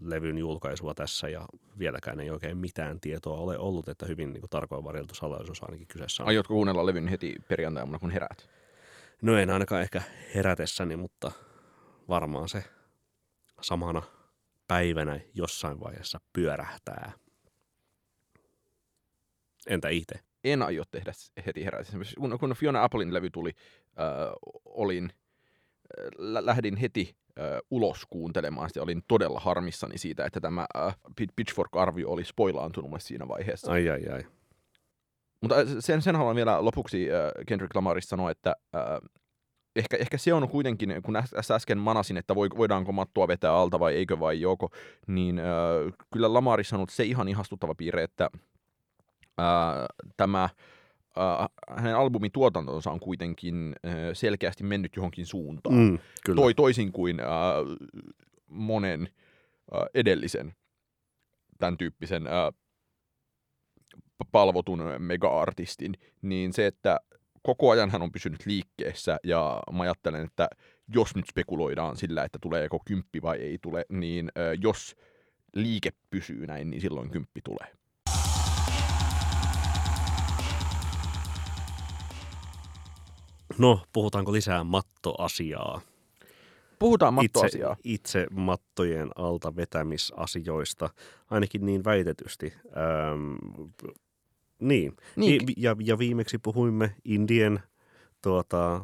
[0.02, 1.46] levyn julkaisua tässä ja
[1.78, 5.86] vieläkään ei oikein mitään tietoa ole ollut, että hyvin niin kuin, tarkoin varjeltu salaisuus ainakin
[5.86, 6.28] kyseessä on.
[6.28, 8.48] Aiotko kuunnella levyn heti perjantaina, kun heräät?
[9.22, 10.02] No en ainakaan ehkä
[10.34, 11.32] herätessäni, mutta
[12.08, 12.64] varmaan se
[13.60, 14.02] samana
[14.68, 17.12] päivänä jossain vaiheessa pyörähtää.
[19.66, 20.14] Entä itse?
[20.44, 21.12] En aio tehdä
[21.46, 21.98] heti herätessä.
[22.40, 23.50] Kun Fiona Applein levy tuli,
[23.86, 24.32] äh,
[24.64, 28.82] olin, äh, lähdin heti äh, ulos kuuntelemaan sitä.
[28.82, 30.96] Olin todella harmissani siitä, että tämä äh,
[31.36, 33.72] Pitchfork-arvio oli spoilaantunut siinä vaiheessa.
[33.72, 34.24] Ai ai ai.
[35.40, 38.82] Mutta sen, sen haluan vielä lopuksi äh, Kendrick Lamarista sanoa, että, äh,
[39.76, 43.94] ehkä, ehkä se on kuitenkin, kun äs- äsken manasin, että voidaanko mattoa vetää alta vai
[43.94, 44.70] eikö vai joko,
[45.06, 45.44] niin äh,
[46.12, 48.30] kyllä Lamarissa on ollut se ihan ihastuttava piirre, että
[49.40, 55.76] äh, tämä äh, hänen albumin tuotantonsa on kuitenkin äh, selkeästi mennyt johonkin suuntaan.
[55.76, 56.42] Mm, kyllä.
[56.42, 57.26] Toi, toisin kuin äh,
[58.46, 59.08] monen
[59.74, 60.54] äh, edellisen
[61.58, 62.32] tämän tyyppisen äh,
[64.32, 67.00] palvotun mega-artistin, niin se, että
[67.42, 70.48] koko ajan hän on pysynyt liikkeessä ja mä ajattelen, että
[70.94, 74.96] jos nyt spekuloidaan sillä, että tulee joko kymppi vai ei tule, niin jos
[75.54, 77.72] liike pysyy näin, niin silloin kymppi tulee.
[83.58, 85.80] No, puhutaanko lisää mattoasiaa?
[86.78, 87.76] Puhutaan Itse, mattoasiaa.
[87.84, 90.90] itse mattojen alta vetämisasioista,
[91.30, 92.52] ainakin niin väitetysti.
[92.66, 93.36] Öm,
[94.60, 97.60] niin, Niin, ja, ja viimeksi puhuimme Indien
[98.22, 98.80] tuota,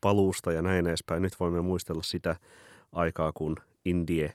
[0.00, 1.22] paluusta ja näin edespäin.
[1.22, 2.36] Nyt voimme muistella sitä
[2.92, 4.34] aikaa, kun Indie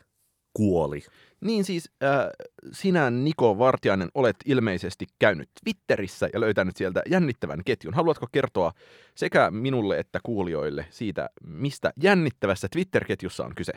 [0.54, 1.04] kuoli.
[1.42, 2.28] Niin siis äh,
[2.72, 7.94] sinä, Niko Vartiainen, olet ilmeisesti käynyt Twitterissä ja löytänyt sieltä jännittävän ketjun.
[7.94, 8.72] Haluatko kertoa
[9.16, 13.74] sekä minulle että kuulijoille siitä, mistä jännittävässä Twitter-ketjussa on kyse?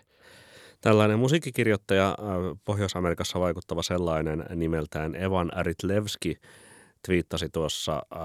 [0.80, 6.36] Tällainen musiikkikirjoittaja, äh, Pohjois-Amerikassa vaikuttava sellainen nimeltään Evan Aritlevski,
[7.06, 8.20] twiittasi tuossa äh,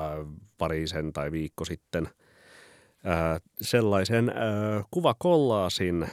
[0.57, 4.35] parisen tai viikko sitten äh, sellaisen äh,
[4.91, 6.07] kuvakollaasin,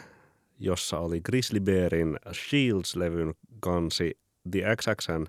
[0.59, 4.19] jossa oli Grizzly Bearin Shields-levyn kansi,
[4.51, 5.27] The XXn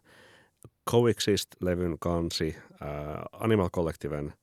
[0.89, 2.55] Coexist-levyn kansi,
[3.31, 4.33] Animal Collectiven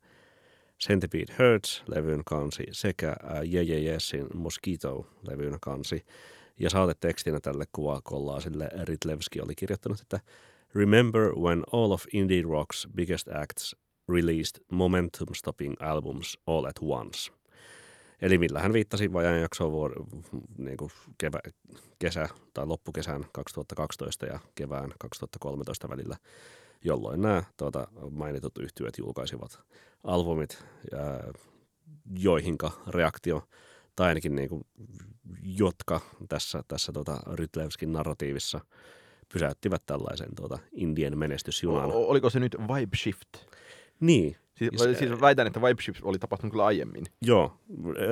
[0.80, 3.16] Centipede Hurts-levyn kansi sekä
[3.52, 6.04] Yeah Yesin Mosquito-levyn kansi.
[6.60, 10.20] Ja saatetekstinä tälle kuvakollaasille Ritlevski oli kirjoittanut, että
[10.74, 13.76] Remember when all of indie rock's biggest acts
[14.08, 17.32] released momentum-stopping albums all at once.
[18.20, 20.04] Eli millä hän viittasi vajaan jaksoon vuor-
[20.58, 21.38] niin kuin kevä,
[21.98, 26.16] kesä tai loppukesän 2012 ja kevään 2013 välillä,
[26.84, 29.60] jolloin nämä tuota, mainitut yhtyöt julkaisivat
[30.04, 31.32] albumit, ää,
[32.18, 33.48] joihinka reaktio,
[33.96, 34.64] tai ainakin niin kuin,
[35.42, 38.60] jotka tässä, tässä tota Rytlevskin narratiivissa
[39.34, 41.92] pysäyttivät tällaisen tuota, Indien menestysjunan.
[41.92, 43.28] O- oliko se nyt Vibe Shift?
[44.00, 47.04] Niin, Siis, Siis, siis väitän, että Vibe Shift oli tapahtunut kyllä aiemmin.
[47.22, 47.58] Joo,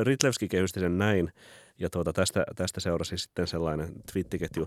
[0.02, 1.32] Ritlevski kehysti sen näin,
[1.78, 4.66] ja tuota, tästä, tästä seurasi sitten sellainen twittiketju,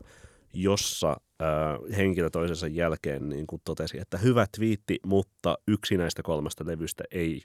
[0.54, 6.66] jossa äh, henkilö toisensa jälkeen niin kuin totesi, että hyvä twiitti, mutta yksi näistä kolmesta
[6.68, 7.42] levystä ei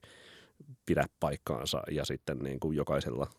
[0.86, 3.30] pidä paikkaansa, ja sitten niin kuin jokaisella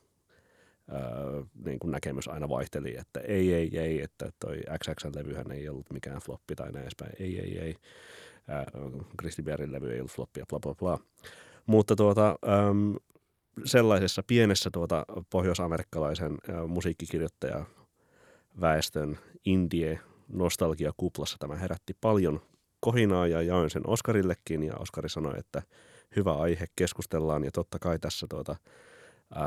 [0.94, 5.91] äh, niin kuin näkemys aina vaihteli, että ei, ei, ei, että toi XX-levyhän ei ollut
[5.94, 7.76] mikään floppi tai näin edespäin, ei, ei, ei.
[8.50, 8.65] Äh,
[9.20, 11.00] Christy Bearin levy ei ollut floppi ja bla bla bla.
[11.65, 12.30] Mutta tuota,
[12.70, 12.96] äm,
[13.65, 17.65] sellaisessa pienessä tuota pohjoisamerikkalaisen ä, musiikkikirjoittaja
[18.62, 22.41] väestön indie nostalgiakuplassa tämä herätti paljon
[22.80, 25.62] kohinaa ja jaoin sen Oskarillekin ja Oskari sanoi, että
[26.15, 28.56] hyvä aihe, keskustellaan ja totta kai tässä tuota,
[29.36, 29.46] ää,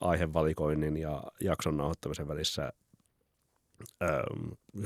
[0.00, 2.72] aihevalikoinnin ja jakson nauhoittamisen välissä
[4.00, 4.24] ää,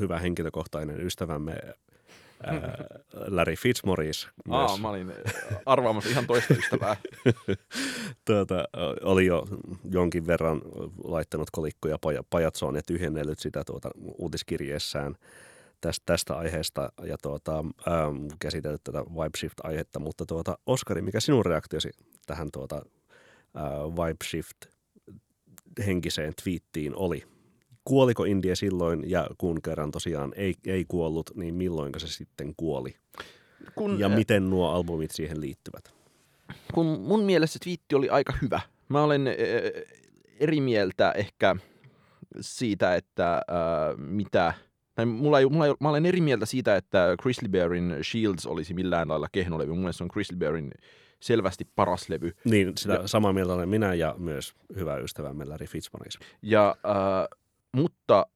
[0.01, 1.53] hyvä henkilökohtainen ystävämme
[2.45, 2.77] ää,
[3.37, 5.13] Larry Fitzmaurice myös Aa, mä olin
[5.67, 6.97] arvaamassa ihan toista ystävää.
[8.27, 8.65] tuota,
[9.03, 9.47] oli jo
[9.91, 10.63] jonkin verran
[11.05, 15.17] laittanut kolikkoja paja- pajatsoon ja tyhjennellyt sitä tuota, uutiskirjeessään
[15.81, 19.99] tästä, tästä aiheesta ja tuota, ähm, käsitellyt tätä Vibe Shift-aihetta.
[19.99, 21.91] Mutta tuota, Oskari, mikä sinun reaktiosi
[22.27, 22.83] tähän tuota,
[23.57, 24.57] äh, Vibe Shift
[25.87, 27.23] henkiseen twiittiin oli?
[27.85, 32.95] Kuoliko India silloin ja kun kerran tosiaan ei, ei kuollut, niin milloin se sitten kuoli?
[33.75, 35.97] Kun, Ja miten nuo albumit siihen liittyvät?
[36.75, 38.61] kun mun mielestä twiitti oli aika hyvä.
[38.89, 39.35] Mä olen äh,
[40.41, 41.57] eri mieltä ehkä
[42.41, 43.43] siitä, että äh,
[43.97, 44.55] mitä...
[44.95, 48.75] Tai mulla ei, mulla ei, mä olen eri mieltä siitä, että Grizzly Bearin Shields olisi
[48.75, 49.71] millään lailla kehnolevy.
[49.71, 50.73] Mun mielestä se on Grizzly Bearin
[51.27, 52.33] selvästi paras levy.
[52.45, 56.19] Niin, sitä Ja- samaa mieltä olen minä ja myös hyvä ystävämme Larry Fitzmaurice.
[56.43, 57.39] Ja, äh,
[57.73, 58.27] mutta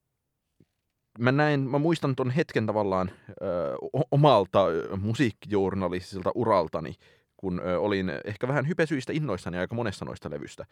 [1.18, 6.94] mä näin, mä muistan ton hetken tavallaan äh, omalta äh, musiikkijournalistiselta uraltani,
[7.36, 10.66] kun äh, olin ehkä vähän hypesyistä innoissani aika monesta noista levystä.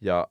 [0.00, 0.28] Ja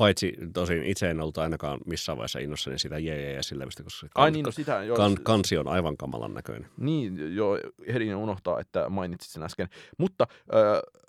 [0.00, 4.30] Paitsi tosin itse en ollut ainakaan missään vaiheessa innossani sitä JJS levystä, koska se ai
[4.30, 6.70] niin, no sitä jo, kan, kansi on aivan kamalan näköinen.
[6.76, 9.68] Niin, jo ehdin unohtaa, että mainitsit sen äsken.
[9.98, 10.58] Mutta äh,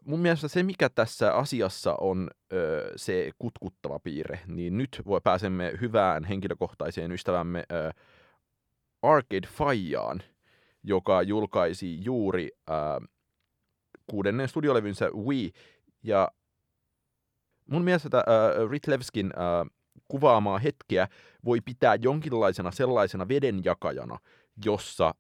[0.05, 2.59] mun mielestä se, mikä tässä asiassa on äh,
[2.95, 7.93] se kutkuttava piirre, niin nyt voi pääsemme hyvään henkilökohtaiseen ystävämme äh,
[9.01, 10.23] Arcade Fajaan,
[10.83, 13.07] joka julkaisi juuri äh,
[14.07, 15.51] kuudennen studiolevynsä Wii.
[16.03, 16.31] Ja
[17.71, 19.71] mun mielestä tätä äh, Ritlevskin äh,
[20.07, 21.07] kuvaamaa hetkeä
[21.45, 24.17] voi pitää jonkinlaisena sellaisena vedenjakajana,
[24.65, 25.13] jossa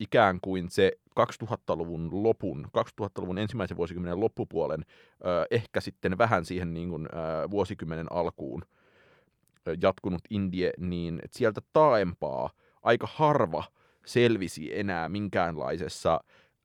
[0.00, 6.88] ikään kuin se 2000-luvun lopun, 2000-luvun ensimmäisen vuosikymmenen loppupuolen, äh, ehkä sitten vähän siihen niin
[6.88, 12.50] kuin, äh, vuosikymmenen alkuun äh, jatkunut indie, niin sieltä taaempaa
[12.82, 13.64] aika harva
[14.06, 16.20] selvisi enää minkäänlaisessa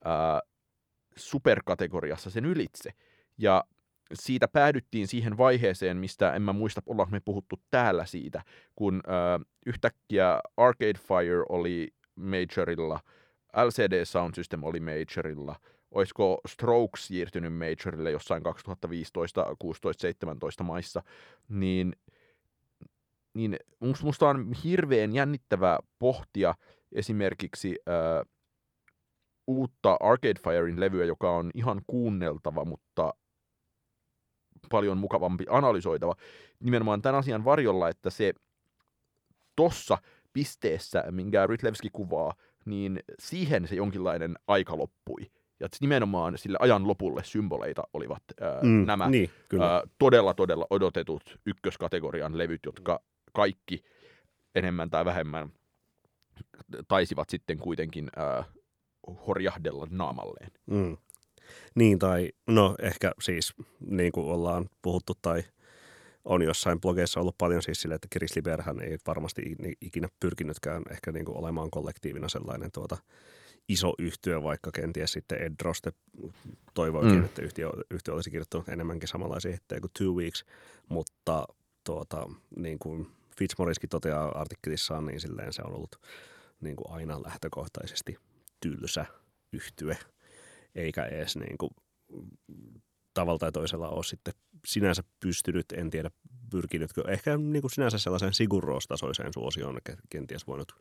[0.06, 0.42] ää,
[1.16, 2.90] superkategoriassa sen ylitse.
[3.38, 3.64] Ja
[4.14, 8.44] siitä päädyttiin siihen vaiheeseen, mistä en mä muista, ollaanko me puhuttu täällä siitä,
[8.76, 13.00] kun ää, yhtäkkiä Arcade Fire oli Majorilla,
[13.66, 15.56] LCD Sound System oli Majorilla,
[15.92, 21.04] olisiko Strokes siirtynyt Majorille jossain 2015, 16, 17 maissa,
[21.50, 21.96] niin,
[23.34, 23.58] niin
[24.04, 26.56] musta on hirveän jännittävää pohtia
[26.92, 28.24] esimerkiksi ää,
[29.48, 33.14] uutta Arcade Firein levyä, joka on ihan kuunneltava, mutta
[34.70, 36.16] paljon mukavampi analysoitava.
[36.60, 38.34] Nimenomaan tämän asian varjolla, että se
[39.56, 39.98] tossa
[40.34, 42.34] pisteessä, minkä Rytlevski kuvaa,
[42.66, 45.32] niin siihen se jonkinlainen aika loppui.
[45.60, 49.74] Ja nimenomaan sille ajan lopulle symboleita olivat ää, mm, nämä niin, kyllä.
[49.74, 53.00] Ää, todella, todella odotetut ykköskategorian levyt, jotka
[53.34, 53.84] kaikki
[54.56, 55.52] enemmän tai vähemmän
[56.88, 58.44] taisivat sitten kuitenkin ää,
[59.28, 60.52] horjahdella naamalleen.
[60.66, 60.98] Mm.
[61.76, 63.54] Niin, tai no ehkä siis
[63.90, 65.44] niin kuin ollaan puhuttu tai
[66.26, 69.42] on jossain blogeissa ollut paljon siis sille, että Chris Liberhän ei varmasti
[69.82, 72.98] ikinä pyrkinytkään ehkä niin kuin olemaan kollektiivina sellainen tuota,
[73.70, 75.92] iso yhtiö, vaikka kenties sitten Ed Droste
[76.74, 77.26] toivoikin, mm.
[77.26, 80.46] että yhtiö, yhtiö olisi kirjoittanut enemmänkin samanlaisia hittejä kuin Two Weeks,
[80.90, 81.48] mutta
[81.84, 86.02] tuota, niin kuin Fitzmauricekin toteaa artikkelissaan, niin silleen se on ollut
[86.62, 88.18] niin kuin aina lähtökohtaisesti
[88.60, 89.06] tylsä
[89.54, 89.98] yhtye,
[90.76, 91.72] eikä edes niin kuin,
[93.14, 94.34] tavalla tai toisella ole sitten
[94.68, 96.12] sinänsä pystynyt, en tiedä
[96.54, 99.78] pyrkinytkö, ehkä niin kuin sinänsä sellaisen Sigurros-tasoiseen suosioon
[100.10, 100.76] kenties voinut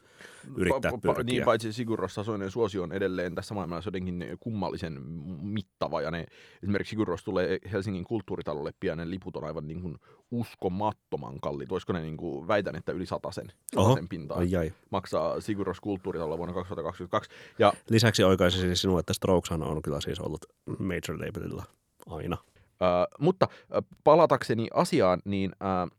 [0.57, 1.35] yrittää pa, pa, pyrkiä.
[1.35, 5.03] Niin, paitsi Sigurros-tasoinen suosio on edelleen tässä maailmassa jotenkin kummallisen
[5.43, 6.27] mittava, ja ne,
[6.63, 9.97] esimerkiksi Sigurros tulee Helsingin kulttuuritalolle pian, ne liput on aivan niin kuin
[10.31, 11.73] uskomattoman kalliit.
[11.73, 13.53] Olisiko ne, niin kuin, väitän, että yli sen,
[13.95, 14.73] sen pintaa ai, ai.
[14.91, 17.31] maksaa Sigurros kulttuuritalolla vuonna 2022.
[17.59, 20.45] Ja, Lisäksi oikaisisin sinua, että Strokeshan on kyllä siis ollut
[20.79, 21.65] major labelilla
[22.07, 22.37] aina.
[22.83, 25.99] Uh, mutta uh, palatakseni asiaan, niin uh,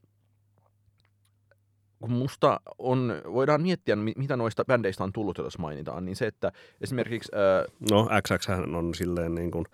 [1.99, 6.51] kun musta on, voidaan miettiä, mitä noista bändeistä on tullut, jos mainitaan, niin se, että
[6.81, 7.31] esimerkiksi...
[7.35, 9.65] Uh, no, XX on silleen niin kuin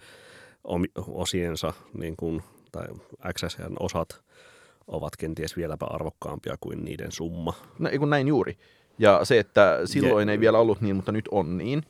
[1.08, 2.88] osiensa, niin kuin, tai
[3.34, 4.22] XX osat
[4.88, 7.54] ovat kenties vieläpä arvokkaampia kuin niiden summa.
[7.80, 8.58] No, kun näin juuri.
[9.00, 11.84] Ja se, että silloin ja, ei vielä ollut niin, mutta nyt on niin.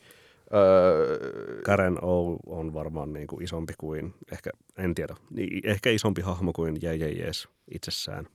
[0.53, 6.21] Öö, Karen O on varmaan niin kuin isompi kuin, ehkä, en tiedä, niin ehkä isompi
[6.21, 8.27] hahmo kuin JJS itsessään.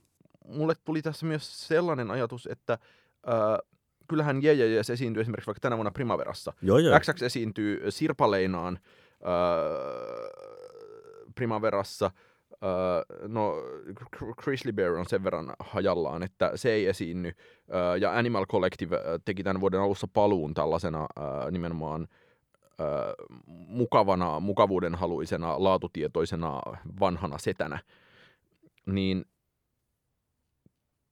[0.47, 2.77] Mulle tuli tässä myös sellainen ajatus, että
[3.27, 3.33] öö,
[4.07, 6.53] kyllähän JJS esiintyy esimerkiksi vaikka tänä vuonna Primaverassa.
[6.61, 6.99] Joo, joo.
[6.99, 8.79] XX esiintyy Sirpaleinaan
[9.25, 10.29] öö,
[11.35, 12.11] Primaverassa–
[12.61, 13.55] Uh, no,
[14.43, 17.29] Chris Bear on sen verran hajallaan, että se ei esiinny.
[17.29, 21.07] Uh, ja Animal Collective teki tämän vuoden alussa paluun tällaisena
[21.51, 22.07] nimenomaan
[23.47, 26.61] mukavana, mukavuudenhaluisena, laatutietoisena
[26.99, 27.79] vanhana setänä.
[28.85, 29.25] Niin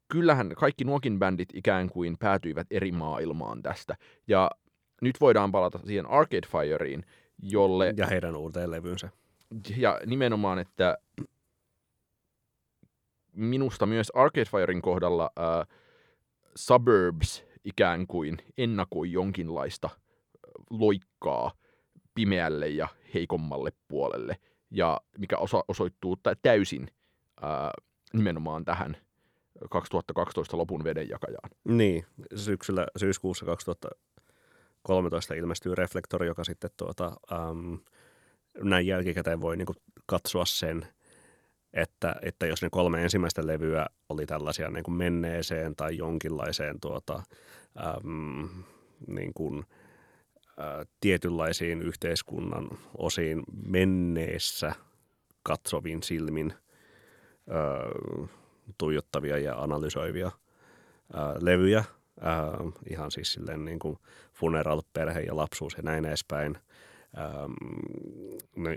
[0.07, 3.95] kyllähän kaikki nuokin bändit ikään kuin päätyivät eri maailmaan tästä.
[4.27, 4.51] Ja
[5.01, 7.05] nyt voidaan palata siihen Arcade Fireen,
[7.41, 7.93] jolle...
[7.97, 9.09] Ja heidän uuteen levynsä.
[9.77, 10.97] Ja nimenomaan, että
[13.33, 15.67] minusta myös Arcade Firein kohdalla äh,
[16.55, 19.89] Suburbs ikään kuin ennakoi jonkinlaista
[20.69, 21.51] loikkaa
[22.15, 24.37] pimeälle ja heikommalle puolelle,
[24.71, 26.87] ja mikä osa, osoittuu täysin
[27.41, 27.71] ää,
[28.13, 28.97] nimenomaan tähän
[29.69, 31.49] 2012 lopun vedenjakajaan.
[31.63, 37.79] Niin, syksyllä, syyskuussa 2013 ilmestyy Reflektori, joka sitten tuota, äm,
[38.63, 39.67] näin jälkikäteen voi niin
[40.05, 40.87] katsoa sen–
[41.73, 47.23] että, että jos ne kolme ensimmäistä levyä oli tällaisia niin kuin menneeseen tai jonkinlaiseen tuota,
[47.85, 48.49] äm,
[49.07, 49.65] niin kuin,
[50.59, 54.73] ä, tietynlaisiin yhteiskunnan osiin menneessä
[55.43, 56.55] katsovin silmin ä,
[58.77, 60.31] tuijottavia ja analysoivia ä,
[61.39, 61.83] levyjä, ä,
[62.89, 63.97] ihan siis silleen niin kuin
[64.33, 66.57] funeral, perhe ja lapsuus ja näin edespäin,
[67.17, 67.51] ähm,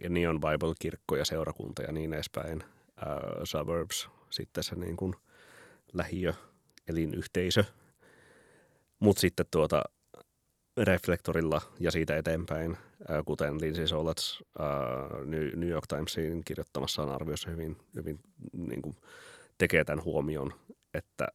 [0.09, 2.65] Neon Bible-kirkko ja seurakunta ja niin edespäin–
[3.03, 5.15] uh, suburbs, sitten se niin kuin
[5.93, 6.33] lähiö,
[6.89, 7.65] elinyhteisö.
[8.99, 9.83] Mutta sitten tuota,
[10.77, 12.77] reflektorilla ja siitä eteenpäin,
[13.25, 14.43] kuten Lindsay Solats
[15.55, 18.21] New York Timesin kirjoittamassaan arviossa hyvin, hyvin
[18.53, 18.97] niin kuin
[19.59, 20.55] tekee tämän huomion,
[20.95, 21.29] että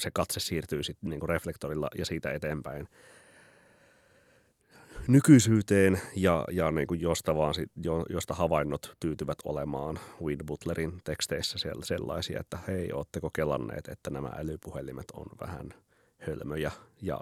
[0.00, 2.88] se katse siirtyy sitten niin reflektorilla ja siitä eteenpäin
[5.08, 11.00] nykyisyyteen ja, ja niin kuin josta, vaan sit, jo, josta havainnot tyytyvät olemaan Wade Butlerin
[11.04, 15.68] teksteissä siellä sellaisia, että hei, ootteko kelanneet, että nämä älypuhelimet on vähän
[16.18, 17.20] hölmöjä ja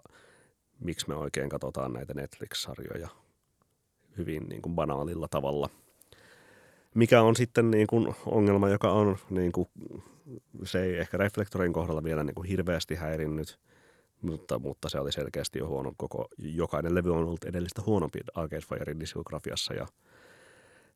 [0.81, 3.09] miksi me oikein katsotaan näitä Netflix-sarjoja
[4.19, 5.71] hyvin niin kuin banaalilla tavalla.
[6.95, 9.69] Mikä on sitten niin kuin ongelma, joka on, niin kuin,
[10.65, 13.59] se ei ehkä reflektorin kohdalla vielä niin kuin hirveästi häirinnyt–
[14.23, 18.61] mutta, mutta se oli selkeästi jo huono koko, jokainen levy on ollut edellistä huonompi Arcade
[18.61, 19.87] Firein diskografiassa ja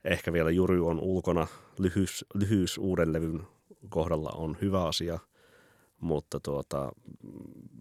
[0.04, 1.46] ehkä vielä Juri on ulkona,
[1.78, 3.46] lyhyys, lyhyys uuden levyn
[3.88, 5.18] kohdalla on hyvä asia,
[6.00, 6.92] mutta tuota,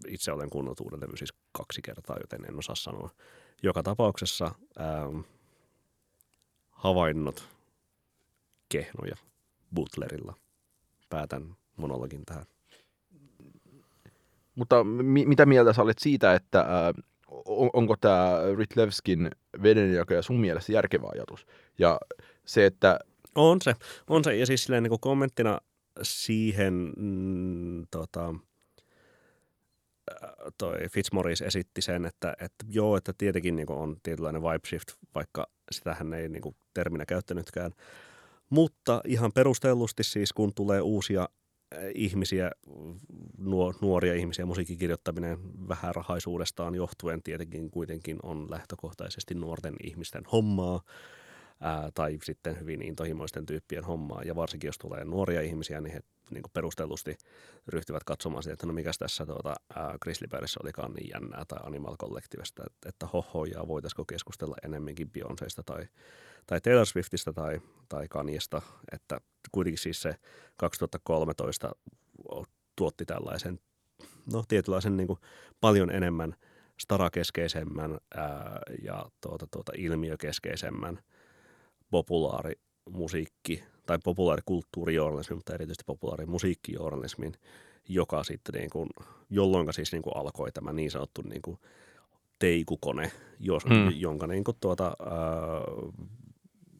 [0.08, 3.10] itse olen kuunnellut uuden levyn siis kaksi kertaa, joten en osaa sanoa.
[3.62, 5.20] Joka tapauksessa ähm,
[6.70, 7.48] havainnot
[8.68, 9.16] kehnoja
[9.74, 10.34] Butlerilla.
[11.10, 12.46] Päätän monologin tähän.
[14.54, 16.66] Mutta mi- mitä mieltä sä olet siitä, että äh,
[17.72, 19.30] onko tämä Ritlevskin
[19.62, 21.46] vedenjakaja sun mielestä järkevä ajatus?
[21.78, 22.00] Ja
[22.44, 22.98] se, että...
[23.34, 23.74] On se,
[24.08, 24.36] on se.
[24.36, 25.60] Ja siis silleen niin kommenttina
[26.02, 28.34] siihen mm, tota,
[30.58, 35.46] toi Fitzmaurice esitti sen, että, että joo, että tietenkin niin on tietynlainen vibe shift, vaikka
[35.70, 37.72] sitähän ei niin terminä käyttänytkään.
[38.50, 41.28] Mutta ihan perustellusti siis, kun tulee uusia
[41.94, 42.50] ihmisiä,
[43.80, 50.82] nuoria ihmisiä, musiikin kirjoittaminen vähärahaisuudestaan johtuen tietenkin kuitenkin on lähtökohtaisesti nuorten ihmisten hommaa
[51.60, 54.22] ää, tai sitten hyvin intohimoisten tyyppien hommaa.
[54.22, 56.00] Ja varsinkin jos tulee nuoria ihmisiä, niin he
[56.34, 57.16] niin kuin perustellusti
[57.68, 59.54] ryhtyvät katsomaan sitä, että no mikäs tässä tuota,
[60.02, 65.10] Grizzly Bearissä olikaan niin jännää tai Animal Collectivesta, että, että hoho ja voitaisiko keskustella enemmänkin
[65.10, 65.86] Beyoncéista tai
[66.46, 69.20] tai Taylor Swiftistä tai, tai Kaniesta, että
[69.52, 70.14] kuitenkin siis se
[70.56, 71.72] 2013
[72.76, 73.60] tuotti tällaisen
[74.32, 75.18] no, tietynlaisen niin kuin
[75.60, 76.34] paljon enemmän
[76.80, 80.98] starakeskeisemmän ää, ja tuota, tuota, ilmiökeskeisemmän
[81.90, 87.32] populaarimusiikki tai populaarikulttuurijournalismin, mutta erityisesti populaarimusiikkijournalismin,
[87.88, 88.88] joka sitten niin kuin,
[89.30, 91.58] jolloin siis niin kuin alkoi tämä niin sanottu niin kuin
[92.38, 93.92] teikukone, jos, hmm.
[93.96, 95.12] jonka niin kuin, tuota, ää,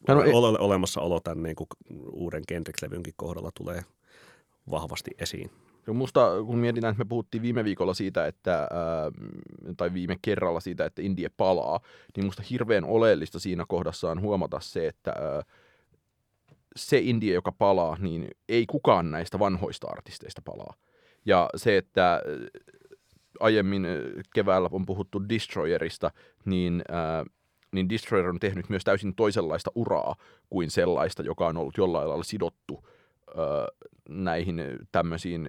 [0.09, 1.69] No, no, ole, olemassaolo tämän niin kuin
[2.13, 3.83] uuden Kendrick-levynkin kohdalla tulee
[4.71, 5.51] vahvasti esiin.
[5.87, 8.69] Ja musta, kun mietitään, että me puhuttiin viime viikolla siitä, että, ää,
[9.77, 11.81] tai viime kerralla siitä, että Indie palaa,
[12.17, 15.43] niin musta hirveän oleellista siinä kohdassa on huomata se, että ää,
[16.77, 20.75] se Indie, joka palaa, niin ei kukaan näistä vanhoista artisteista palaa.
[21.25, 22.23] Ja se, että
[23.41, 23.87] aiemmin
[24.35, 26.11] keväällä on puhuttu Destroyerista,
[26.45, 27.25] niin ää,
[27.73, 30.17] niin Destroyer on tehnyt myös täysin toisenlaista uraa
[30.51, 32.89] kuin sellaista, joka on ollut jollain lailla sidottu
[33.29, 33.33] ö,
[34.09, 35.49] näihin tämmöisiin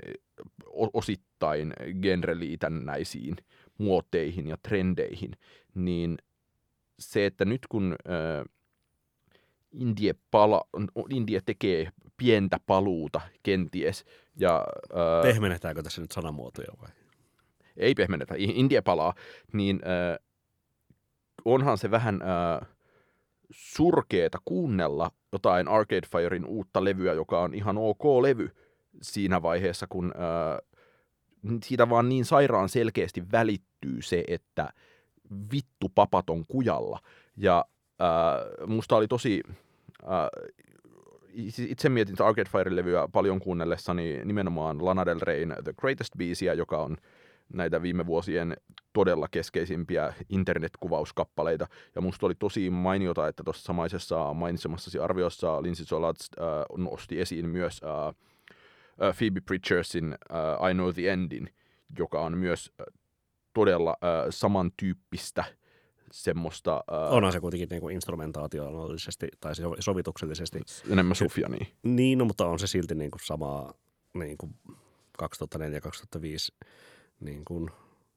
[0.94, 3.36] osittain genreliitännäisiin
[3.78, 5.32] muoteihin ja trendeihin,
[5.76, 6.18] niin
[7.00, 8.46] se, että nyt kun ö,
[9.74, 10.64] Indie, pala,
[11.10, 14.06] Indie tekee pientä paluuta kenties.
[14.40, 16.90] Ja, ö, Pehmennetäänkö tässä nyt sanamuotoja vai?
[17.78, 18.36] Ei pehmennetä.
[18.38, 19.14] Indie palaa,
[19.54, 20.20] niin ö,
[21.46, 22.70] onhan se vähän äh,
[23.52, 28.50] surkeeta kuunnella jotain Arcade Firein uutta levyä, joka on ihan ok levy
[29.02, 30.70] siinä vaiheessa, kun äh,
[31.64, 34.70] siitä vaan niin sairaan selkeästi välittyy se, että
[35.52, 37.00] vittu papaton kujalla.
[37.38, 37.66] Ja
[38.02, 39.42] äh, musta oli tosi...
[40.04, 40.54] Äh,
[41.68, 46.98] itse mietin Arcade Fire-levyä paljon kuunnellessani nimenomaan Lana Del Reyn The Greatest Beasia, joka on
[47.54, 48.58] näitä viime vuosien
[48.94, 51.68] todella keskeisimpiä internetkuvauskappaleita.
[51.96, 56.46] Ja musta oli tosi mainiota, että tuossa samaisessa mainitsemassasi arviossa Lindsay Solats äh,
[56.78, 58.08] nosti esiin myös äh,
[59.08, 61.50] äh, Phoebe Pritchersin äh, I Know the Endin,
[62.00, 62.86] joka on myös äh,
[63.54, 65.44] todella äh, samantyyppistä
[66.14, 66.84] semmoista...
[66.92, 70.62] Äh, Onhan se kuitenkin niin kuin instrumentaationallisesti tai sovituksellisesti.
[70.90, 71.68] Enemmän sufia, niin.
[71.84, 73.74] Niin, no, mutta on se silti niin kuin samaa
[74.14, 74.56] niin kuin
[75.24, 76.66] 2004-2005
[77.20, 77.70] niin kuin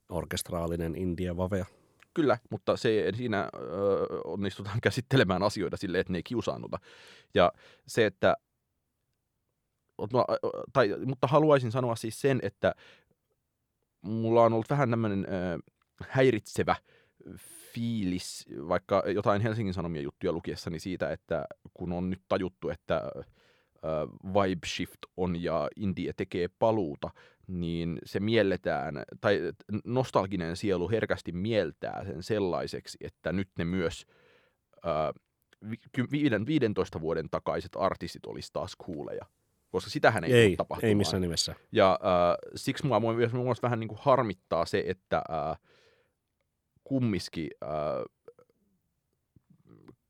[0.08, 1.66] orkestraalinen India Vavea.
[2.14, 3.58] Kyllä, mutta se, siinä ö,
[4.24, 6.78] onnistutaan käsittelemään asioita silleen, että ne ei kiusaannuta.
[7.34, 7.52] Ja
[7.86, 8.36] se, että
[10.72, 12.74] tai, mutta haluaisin sanoa siis sen, että
[14.02, 15.26] mulla on ollut vähän tämmöinen
[16.08, 16.76] häiritsevä
[17.76, 23.02] fiilis, vaikka jotain Helsingin Sanomien juttuja lukiessani siitä, että kun on nyt tajuttu, että
[24.24, 27.10] vibe shift on ja indie tekee paluuta,
[27.46, 29.40] niin se mielletään, tai
[29.84, 34.06] nostalginen sielu herkästi mieltää sen sellaiseksi, että nyt ne myös
[34.86, 35.14] äh,
[36.46, 39.26] 15 vuoden takaiset artistit olisi taas kuuleja.
[39.70, 40.88] Koska sitähän ei, ei tapahtumaan.
[40.88, 41.54] Ei missään nimessä.
[41.72, 45.58] Ja äh, siksi mua myös, myös vähän niin kuin harmittaa se, että äh,
[46.88, 47.70] kumminkin äh,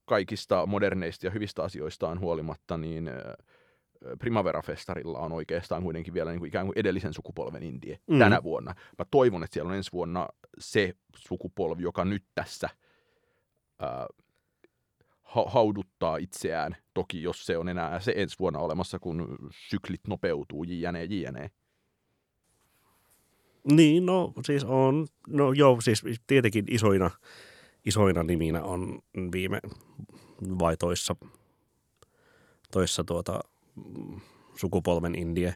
[0.05, 3.15] kaikista moderneista ja hyvistä asioistaan huolimatta, niin äh,
[4.19, 8.19] Primavera-festarilla on oikeastaan kuitenkin vielä niin kuin ikään kuin edellisen sukupolven indie mm.
[8.19, 8.75] tänä vuonna.
[8.99, 12.69] Mä toivon, että siellä on ensi vuonna se sukupolvi, joka nyt tässä
[13.79, 14.07] ää,
[15.23, 16.77] ha- hauduttaa itseään.
[16.95, 21.51] Toki jos se on enää se ensi vuonna olemassa, kun syklit nopeutuu, jne, jne.
[23.73, 27.11] Niin, no siis on, no joo, siis tietenkin isoina,
[27.87, 28.99] isoina niminä on
[29.33, 29.61] viime
[30.59, 31.17] vai toissa,
[32.71, 33.41] toissa tuota,
[34.55, 35.55] sukupolven indie,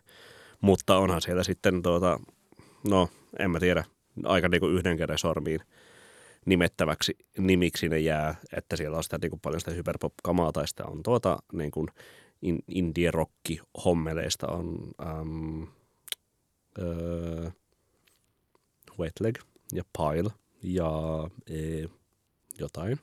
[0.61, 2.21] mutta onhan siellä sitten tuota,
[2.89, 3.09] no
[3.39, 3.85] en mä tiedä,
[4.25, 5.61] aika niinku yhden käden sormiin
[6.47, 11.03] nimettäväksi nimiksi ne jää, että siellä on sitä niinku paljon sitä hyperpop-kamaa tai sitä on
[11.03, 11.89] tuota niin kuin
[12.69, 15.67] indie-rokki hommeleista on äm,
[16.79, 17.51] öö,
[18.99, 19.39] Wetleg
[19.73, 20.31] ja Pile
[20.63, 20.91] ja
[21.51, 21.89] e,
[22.59, 22.99] jotain.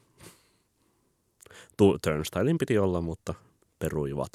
[1.77, 3.33] Turnstilein piti olla, mutta
[3.79, 4.31] peruivat.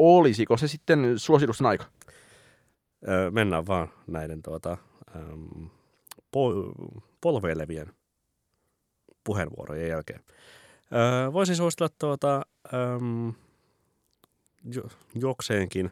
[0.00, 1.84] olisiko se sitten suositusten aika?
[3.08, 4.76] Öö, mennään vaan näiden tuota,
[5.16, 5.64] ähm,
[6.36, 7.92] po- polveilevien
[9.24, 10.24] puheenvuorojen jälkeen.
[10.92, 12.42] Öö, voisin suositella tuota,
[12.74, 13.28] ähm,
[14.64, 14.82] jo,
[15.14, 15.90] jokseenkin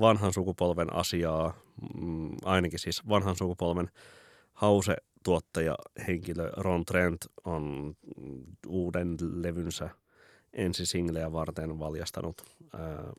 [0.00, 1.54] vanhan sukupolven asiaa,
[2.00, 3.90] mm, ainakin siis vanhan sukupolven
[4.52, 5.74] hause-tuottaja
[6.06, 7.94] henkilö Ron Trent on
[8.66, 9.90] uuden levynsä–
[10.52, 13.12] ensisingleä varten valjastanut ää,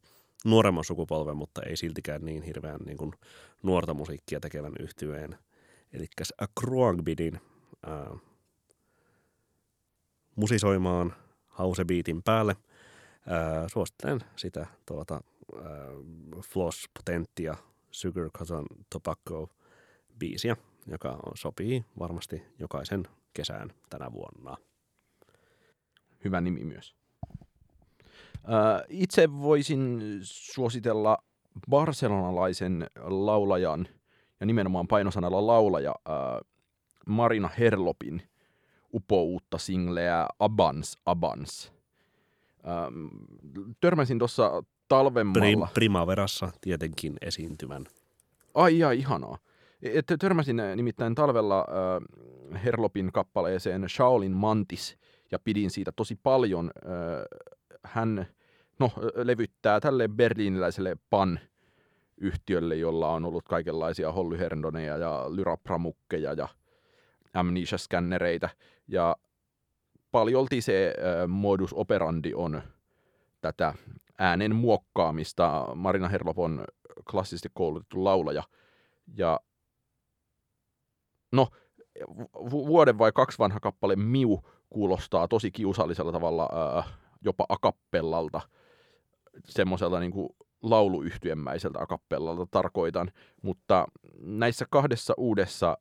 [0.45, 3.13] nuoremman sukupolven, mutta ei siltikään niin hirveän niin kuin,
[3.63, 5.37] nuorta musiikkia tekevän yhtyeen.
[5.93, 6.05] Eli
[6.59, 7.39] Kruangbidin
[7.85, 8.15] ää,
[10.35, 11.13] musisoimaan
[11.47, 12.55] hausebiitin päälle.
[13.27, 15.21] Ää, suosittelen sitä tuota,
[15.55, 15.63] ää,
[16.41, 17.55] Floss Potenttia
[17.91, 19.49] Sugar Cotton Tobacco
[20.19, 24.57] biisiä, joka sopii varmasti jokaisen kesään tänä vuonna.
[26.23, 26.95] Hyvä nimi myös.
[28.89, 31.17] Itse voisin suositella
[31.69, 33.87] barcelonalaisen laulajan
[34.39, 35.95] ja nimenomaan painosanalla laulaja
[37.07, 38.21] Marina Herlopin
[38.93, 41.73] upouutta singleä Abans Abans.
[43.81, 45.65] Törmäsin tuossa talvemmalla.
[45.65, 47.85] Prim- primaverassa tietenkin esiintyvän.
[48.53, 49.37] Ai ja ihanaa.
[49.81, 54.97] Et törmäsin nimittäin talvella äh, Herlopin kappaleeseen Shaolin Mantis
[55.31, 56.71] ja pidin siitä tosi paljon.
[56.85, 56.91] Äh,
[57.83, 58.27] hän
[58.79, 61.39] no, levyttää tälle berliiniläiselle PAN
[62.17, 66.47] yhtiölle, jolla on ollut kaikenlaisia Holly Herdoneja ja Lyrapramukkeja ja
[67.33, 68.49] amnesia-skännereitä.
[68.87, 69.15] Ja
[70.11, 72.61] paljolti se äh, modus operandi on
[73.43, 73.73] tätä
[74.19, 75.67] äänen muokkaamista.
[75.75, 76.65] Marina Herlop on
[77.11, 78.43] klassisesti koulutettu laulaja.
[79.17, 79.39] Ja
[81.31, 81.47] no,
[82.51, 88.41] vuoden vai kaksi vanha kappale Miu kuulostaa tosi kiusallisella tavalla äh, jopa akappellalta,
[89.45, 90.29] semmoiselta niin kuin
[90.61, 93.87] lauluyhtyemmäiseltä akappellalta tarkoitan, mutta
[94.19, 95.77] näissä kahdessa uudessa,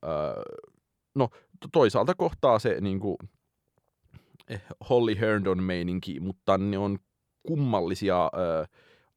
[1.14, 1.28] no
[1.72, 3.16] toisaalta kohtaa se niin kuin,
[4.48, 6.98] eh, Holly Herndon meininki, mutta ne on
[7.42, 8.30] kummallisia,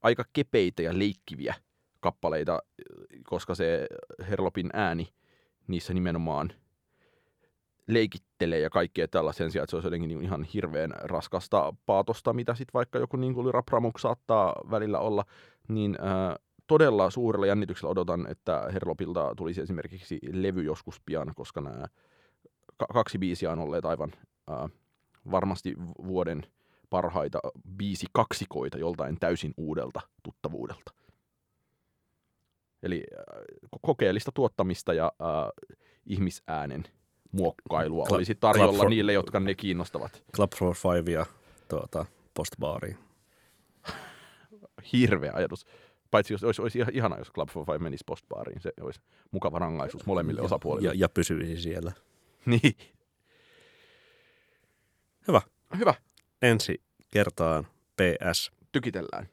[0.01, 1.55] aika kepeitä ja leikkiviä
[1.99, 2.59] kappaleita,
[3.23, 3.87] koska se
[4.29, 5.07] Herlopin ääni
[5.67, 6.53] niissä nimenomaan–
[7.87, 12.55] leikittelee ja kaikkea tällaisen sijaan, että se olisi jotenkin niin ihan hirveän raskasta paatosta, mitä
[12.55, 15.25] sitten vaikka joku niin kuin Rapramuk saattaa välillä olla,
[15.67, 16.35] niin äh,
[16.67, 21.85] todella suurella jännityksellä odotan, että Herlopilta tulisi esimerkiksi levy joskus pian, koska nämä
[22.93, 24.11] kaksi biisiä on olleet aivan
[24.51, 24.69] äh,
[25.31, 25.73] varmasti
[26.07, 26.43] vuoden
[26.89, 27.39] parhaita
[27.77, 30.93] biisi kaksikoita joltain täysin uudelta tuttavuudelta.
[32.83, 35.73] Eli äh, kokeellista tuottamista ja äh,
[36.05, 36.83] ihmisäänen
[37.31, 40.23] muokkailua Cl- olisi tarjolla for, niille, jotka ne kiinnostavat.
[40.35, 41.25] Club for Five ja
[41.67, 42.97] tuota, postbaari.
[44.93, 45.65] Hirveä ajatus.
[46.11, 48.61] Paitsi jos olisi, olisi ihana, jos Club for Five menisi postbaariin.
[48.61, 50.89] Se olisi mukava rangaisuus molemmille ja, osapuolille.
[50.89, 51.91] Ja, ja pysyisi siellä.
[52.45, 52.77] Niin.
[55.27, 55.41] Hyvä.
[55.77, 55.93] Hyvä
[56.49, 56.81] ensi
[57.11, 57.67] kertaan.
[57.95, 58.51] PS.
[58.71, 59.29] Tykitellään.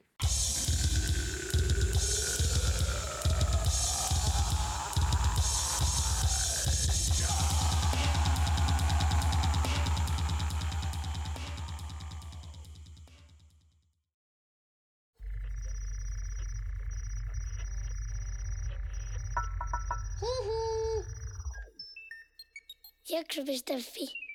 [23.09, 24.32] Jakso.fi